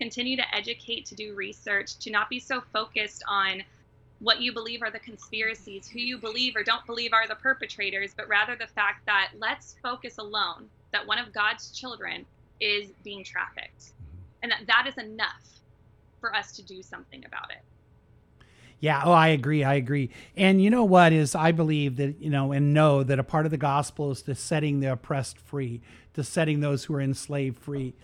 continue 0.02 0.36
to 0.36 0.54
educate, 0.54 1.06
to 1.06 1.14
do 1.14 1.32
research, 1.34 1.96
to 1.98 2.10
not 2.10 2.28
be 2.28 2.40
so 2.40 2.60
focused 2.72 3.22
on 3.28 3.62
what 4.22 4.40
you 4.40 4.52
believe 4.52 4.82
are 4.82 4.90
the 4.90 5.00
conspiracies, 5.00 5.88
who 5.88 5.98
you 5.98 6.16
believe 6.16 6.54
or 6.54 6.62
don't 6.62 6.86
believe 6.86 7.12
are 7.12 7.26
the 7.26 7.34
perpetrators, 7.34 8.14
but 8.16 8.28
rather 8.28 8.54
the 8.54 8.68
fact 8.68 9.04
that 9.06 9.32
let's 9.36 9.74
focus 9.82 10.18
alone 10.18 10.68
that 10.92 11.04
one 11.06 11.18
of 11.18 11.32
God's 11.32 11.72
children 11.72 12.24
is 12.60 12.92
being 13.02 13.24
trafficked. 13.24 13.92
And 14.42 14.52
that 14.52 14.60
that 14.68 14.86
is 14.86 14.96
enough 15.02 15.42
for 16.20 16.34
us 16.34 16.52
to 16.52 16.62
do 16.62 16.82
something 16.82 17.24
about 17.24 17.50
it. 17.50 18.44
Yeah, 18.78 19.02
oh, 19.04 19.12
I 19.12 19.28
agree. 19.28 19.64
I 19.64 19.74
agree. 19.74 20.10
And 20.36 20.62
you 20.62 20.70
know 20.70 20.84
what 20.84 21.12
is 21.12 21.34
I 21.34 21.52
believe 21.52 21.96
that, 21.96 22.20
you 22.20 22.30
know, 22.30 22.52
and 22.52 22.72
know 22.72 23.02
that 23.02 23.18
a 23.18 23.24
part 23.24 23.44
of 23.44 23.50
the 23.50 23.56
gospel 23.56 24.12
is 24.12 24.22
to 24.22 24.34
setting 24.34 24.80
the 24.80 24.92
oppressed 24.92 25.38
free, 25.38 25.80
to 26.14 26.22
setting 26.22 26.60
those 26.60 26.84
who 26.84 26.94
are 26.94 27.00
enslaved 27.00 27.58
free. 27.58 27.94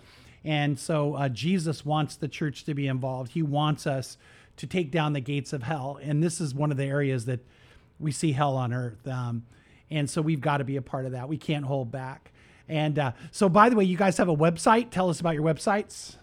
And 0.44 0.78
so 0.78 1.14
uh, 1.14 1.28
Jesus 1.28 1.84
wants 1.84 2.16
the 2.16 2.28
church 2.28 2.64
to 2.64 2.74
be 2.74 2.86
involved. 2.86 3.32
He 3.32 3.42
wants 3.42 3.86
us 3.86 4.16
to 4.58 4.66
take 4.66 4.90
down 4.90 5.12
the 5.12 5.20
gates 5.20 5.52
of 5.52 5.62
hell. 5.62 5.98
And 6.02 6.22
this 6.22 6.40
is 6.40 6.54
one 6.54 6.70
of 6.70 6.76
the 6.76 6.84
areas 6.84 7.24
that 7.24 7.40
we 7.98 8.12
see 8.12 8.32
hell 8.32 8.56
on 8.56 8.72
earth. 8.72 9.06
Um, 9.08 9.44
and 9.90 10.08
so 10.08 10.20
we've 10.20 10.40
got 10.40 10.58
to 10.58 10.64
be 10.64 10.76
a 10.76 10.82
part 10.82 11.06
of 11.06 11.12
that. 11.12 11.28
We 11.28 11.38
can't 11.38 11.64
hold 11.64 11.90
back. 11.90 12.32
And 12.68 12.98
uh, 12.98 13.12
so, 13.30 13.48
by 13.48 13.70
the 13.70 13.76
way, 13.76 13.84
you 13.84 13.96
guys 13.96 14.18
have 14.18 14.28
a 14.28 14.36
website. 14.36 14.90
Tell 14.90 15.08
us 15.08 15.20
about 15.20 15.34
your 15.34 15.42
websites. 15.42 16.16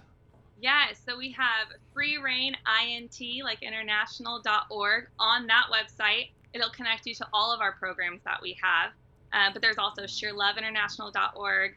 Yeah, 0.62 0.86
so 1.08 1.18
we 1.18 1.32
have 1.32 1.68
Free 1.94 2.18
Reign 2.18 2.56
INT, 2.88 3.20
like 3.44 3.62
international.org, 3.62 5.08
on 5.20 5.48
that 5.48 5.66
website. 5.74 6.30
It'll 6.54 6.70
connect 6.70 7.06
you 7.06 7.16
to 7.16 7.28
all 7.34 7.54
of 7.54 7.62
our 7.62 7.74
programs 7.74 8.22
that 8.26 8.42
we 8.42 8.58
have. 8.62 8.92
Uh, 9.34 9.52
but 9.52 9.62
there's 9.62 9.78
also 9.78 10.04
ShearLoveInternational.org, 10.04 11.76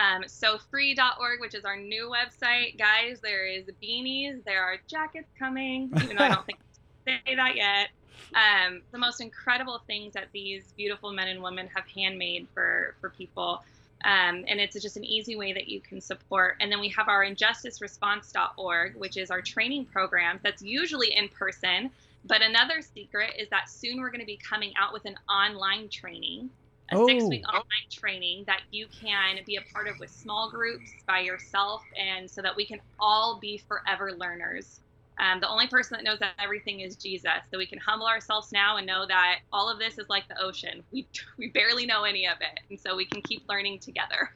um, 0.00 0.22
SoFree.org, 0.22 1.40
which 1.40 1.54
is 1.54 1.64
our 1.64 1.76
new 1.76 2.10
website. 2.10 2.78
Guys, 2.78 3.20
there 3.22 3.46
is 3.46 3.64
beanies, 3.82 4.42
there 4.44 4.62
are 4.62 4.76
jackets 4.86 5.28
coming, 5.38 5.90
even 6.02 6.16
though 6.16 6.24
I 6.24 6.28
don't 6.28 6.46
think 6.46 6.58
I 7.06 7.20
say 7.26 7.34
that 7.34 7.56
yet. 7.56 7.88
Um, 8.34 8.82
the 8.92 8.98
most 8.98 9.20
incredible 9.20 9.82
things 9.86 10.14
that 10.14 10.28
these 10.32 10.72
beautiful 10.76 11.12
men 11.12 11.28
and 11.28 11.42
women 11.42 11.68
have 11.74 11.84
handmade 11.86 12.46
for, 12.54 12.94
for 13.00 13.10
people. 13.10 13.62
Um, 14.04 14.44
and 14.48 14.60
it's 14.60 14.80
just 14.80 14.96
an 14.96 15.04
easy 15.04 15.36
way 15.36 15.52
that 15.52 15.68
you 15.68 15.80
can 15.80 16.00
support. 16.00 16.56
And 16.60 16.72
then 16.72 16.80
we 16.80 16.88
have 16.90 17.08
our 17.08 17.24
injusticeresponse.org, 17.24 18.96
which 18.96 19.16
is 19.18 19.30
our 19.30 19.42
training 19.42 19.84
program 19.86 20.40
that's 20.42 20.62
usually 20.62 21.14
in 21.14 21.28
person. 21.28 21.90
But 22.24 22.42
another 22.42 22.82
secret 22.82 23.32
is 23.38 23.48
that 23.50 23.68
soon 23.68 24.00
we're 24.00 24.10
going 24.10 24.20
to 24.20 24.26
be 24.26 24.38
coming 24.38 24.72
out 24.78 24.92
with 24.92 25.04
an 25.04 25.16
online 25.28 25.88
training, 25.88 26.50
a 26.92 26.96
oh. 26.96 27.06
six 27.06 27.24
week 27.24 27.46
online 27.48 27.64
training 27.90 28.44
that 28.46 28.60
you 28.70 28.86
can 28.88 29.38
be 29.46 29.56
a 29.56 29.72
part 29.72 29.88
of 29.88 29.98
with 29.98 30.10
small 30.10 30.50
groups 30.50 30.90
by 31.06 31.20
yourself, 31.20 31.82
and 31.96 32.30
so 32.30 32.42
that 32.42 32.54
we 32.54 32.64
can 32.64 32.80
all 32.98 33.38
be 33.40 33.58
forever 33.58 34.12
learners. 34.12 34.80
Um, 35.18 35.38
the 35.40 35.48
only 35.48 35.66
person 35.66 35.96
that 35.98 36.04
knows 36.04 36.18
that 36.20 36.32
everything 36.42 36.80
is 36.80 36.96
Jesus. 36.96 37.30
So 37.50 37.58
we 37.58 37.66
can 37.66 37.78
humble 37.78 38.06
ourselves 38.06 38.52
now 38.52 38.78
and 38.78 38.86
know 38.86 39.06
that 39.06 39.40
all 39.52 39.70
of 39.70 39.78
this 39.78 39.98
is 39.98 40.08
like 40.08 40.26
the 40.28 40.40
ocean. 40.42 40.82
We 40.92 41.06
we 41.38 41.48
barely 41.48 41.86
know 41.86 42.04
any 42.04 42.26
of 42.26 42.38
it, 42.40 42.60
and 42.70 42.80
so 42.80 42.96
we 42.96 43.04
can 43.04 43.22
keep 43.22 43.48
learning 43.48 43.80
together. 43.80 44.30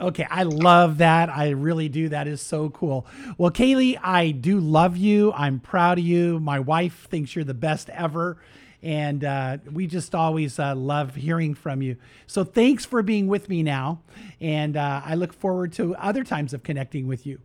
Okay, 0.00 0.26
I 0.28 0.42
love 0.42 0.98
that. 0.98 1.28
I 1.28 1.50
really 1.50 1.88
do. 1.88 2.08
That 2.08 2.26
is 2.26 2.40
so 2.40 2.68
cool. 2.70 3.06
Well, 3.38 3.52
Kaylee, 3.52 3.96
I 4.02 4.32
do 4.32 4.58
love 4.58 4.96
you. 4.96 5.32
I'm 5.34 5.60
proud 5.60 5.98
of 6.00 6.04
you. 6.04 6.40
My 6.40 6.58
wife 6.58 7.06
thinks 7.08 7.36
you're 7.36 7.44
the 7.44 7.54
best 7.54 7.88
ever. 7.90 8.38
And 8.84 9.24
uh, 9.24 9.58
we 9.72 9.86
just 9.86 10.14
always 10.14 10.58
uh, 10.58 10.74
love 10.76 11.14
hearing 11.14 11.54
from 11.54 11.80
you. 11.80 11.96
So 12.26 12.44
thanks 12.44 12.84
for 12.84 13.02
being 13.02 13.26
with 13.26 13.48
me 13.48 13.62
now. 13.62 14.02
And 14.40 14.76
uh, 14.76 15.00
I 15.02 15.14
look 15.14 15.32
forward 15.32 15.72
to 15.74 15.96
other 15.96 16.22
times 16.22 16.52
of 16.52 16.62
connecting 16.62 17.06
with 17.06 17.26
you. 17.26 17.40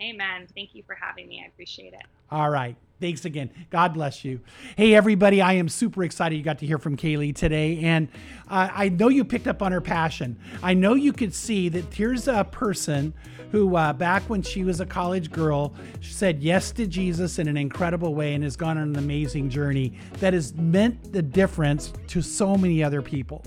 Amen. 0.00 0.48
Thank 0.54 0.74
you 0.74 0.82
for 0.86 0.94
having 0.94 1.28
me. 1.28 1.42
I 1.44 1.48
appreciate 1.48 1.92
it. 1.92 2.02
All 2.30 2.50
right. 2.50 2.76
Thanks 2.98 3.26
again. 3.26 3.50
God 3.68 3.92
bless 3.92 4.24
you. 4.24 4.40
Hey, 4.74 4.94
everybody, 4.94 5.42
I 5.42 5.54
am 5.54 5.68
super 5.68 6.02
excited 6.02 6.36
you 6.36 6.42
got 6.42 6.58
to 6.60 6.66
hear 6.66 6.78
from 6.78 6.96
Kaylee 6.96 7.34
today. 7.34 7.80
And 7.80 8.08
uh, 8.48 8.70
I 8.72 8.88
know 8.88 9.08
you 9.08 9.22
picked 9.22 9.46
up 9.46 9.60
on 9.60 9.70
her 9.72 9.82
passion. 9.82 10.38
I 10.62 10.72
know 10.72 10.94
you 10.94 11.12
could 11.12 11.34
see 11.34 11.68
that 11.68 11.92
here's 11.92 12.26
a 12.26 12.44
person 12.44 13.12
who, 13.52 13.76
uh, 13.76 13.92
back 13.92 14.22
when 14.30 14.40
she 14.40 14.64
was 14.64 14.80
a 14.80 14.86
college 14.86 15.30
girl, 15.30 15.74
she 16.00 16.14
said 16.14 16.42
yes 16.42 16.72
to 16.72 16.86
Jesus 16.86 17.38
in 17.38 17.48
an 17.48 17.58
incredible 17.58 18.14
way 18.14 18.32
and 18.32 18.42
has 18.42 18.56
gone 18.56 18.78
on 18.78 18.88
an 18.88 18.96
amazing 18.96 19.50
journey 19.50 19.92
that 20.14 20.32
has 20.32 20.54
meant 20.54 21.12
the 21.12 21.22
difference 21.22 21.92
to 22.08 22.22
so 22.22 22.56
many 22.56 22.82
other 22.82 23.02
people. 23.02 23.42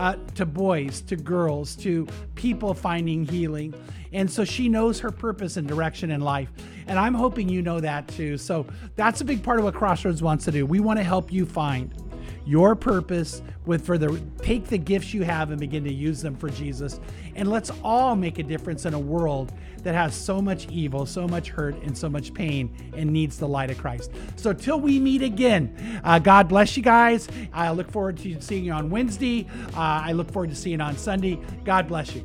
Uh, 0.00 0.16
to 0.34 0.46
boys, 0.46 1.02
to 1.02 1.14
girls, 1.14 1.76
to 1.76 2.08
people 2.34 2.72
finding 2.72 3.22
healing. 3.22 3.74
And 4.14 4.30
so 4.30 4.44
she 4.46 4.66
knows 4.66 4.98
her 5.00 5.10
purpose 5.10 5.58
and 5.58 5.68
direction 5.68 6.10
in 6.10 6.22
life. 6.22 6.50
And 6.86 6.98
I'm 6.98 7.12
hoping 7.12 7.50
you 7.50 7.60
know 7.60 7.80
that 7.80 8.08
too. 8.08 8.38
So 8.38 8.64
that's 8.96 9.20
a 9.20 9.26
big 9.26 9.42
part 9.42 9.58
of 9.58 9.64
what 9.66 9.74
Crossroads 9.74 10.22
wants 10.22 10.46
to 10.46 10.52
do. 10.52 10.64
We 10.64 10.80
want 10.80 10.98
to 11.00 11.02
help 11.04 11.30
you 11.30 11.44
find 11.44 11.92
your 12.46 12.74
purpose 12.74 13.42
with 13.66 13.84
for 13.84 13.98
the 13.98 14.20
take 14.38 14.66
the 14.66 14.78
gifts 14.78 15.12
you 15.14 15.22
have 15.22 15.50
and 15.50 15.60
begin 15.60 15.84
to 15.84 15.92
use 15.92 16.22
them 16.22 16.36
for 16.36 16.48
Jesus. 16.48 17.00
And 17.34 17.48
let's 17.48 17.70
all 17.82 18.16
make 18.16 18.38
a 18.38 18.42
difference 18.42 18.86
in 18.86 18.94
a 18.94 18.98
world 18.98 19.52
that 19.82 19.94
has 19.94 20.14
so 20.14 20.42
much 20.42 20.68
evil, 20.68 21.06
so 21.06 21.26
much 21.26 21.48
hurt, 21.48 21.74
and 21.82 21.96
so 21.96 22.08
much 22.08 22.34
pain 22.34 22.74
and 22.96 23.10
needs 23.10 23.38
the 23.38 23.48
light 23.48 23.70
of 23.70 23.78
Christ. 23.78 24.12
So 24.36 24.52
till 24.52 24.80
we 24.80 24.98
meet 24.98 25.22
again, 25.22 26.00
uh, 26.04 26.18
God 26.18 26.48
bless 26.48 26.76
you 26.76 26.82
guys. 26.82 27.28
I 27.52 27.70
look 27.70 27.90
forward 27.90 28.18
to 28.18 28.40
seeing 28.40 28.64
you 28.64 28.72
on 28.72 28.90
Wednesday. 28.90 29.46
Uh, 29.74 30.02
I 30.04 30.12
look 30.12 30.30
forward 30.30 30.50
to 30.50 30.56
seeing 30.56 30.80
you 30.80 30.84
on 30.84 30.96
Sunday. 30.96 31.38
God 31.64 31.88
bless 31.88 32.14
you. 32.14 32.24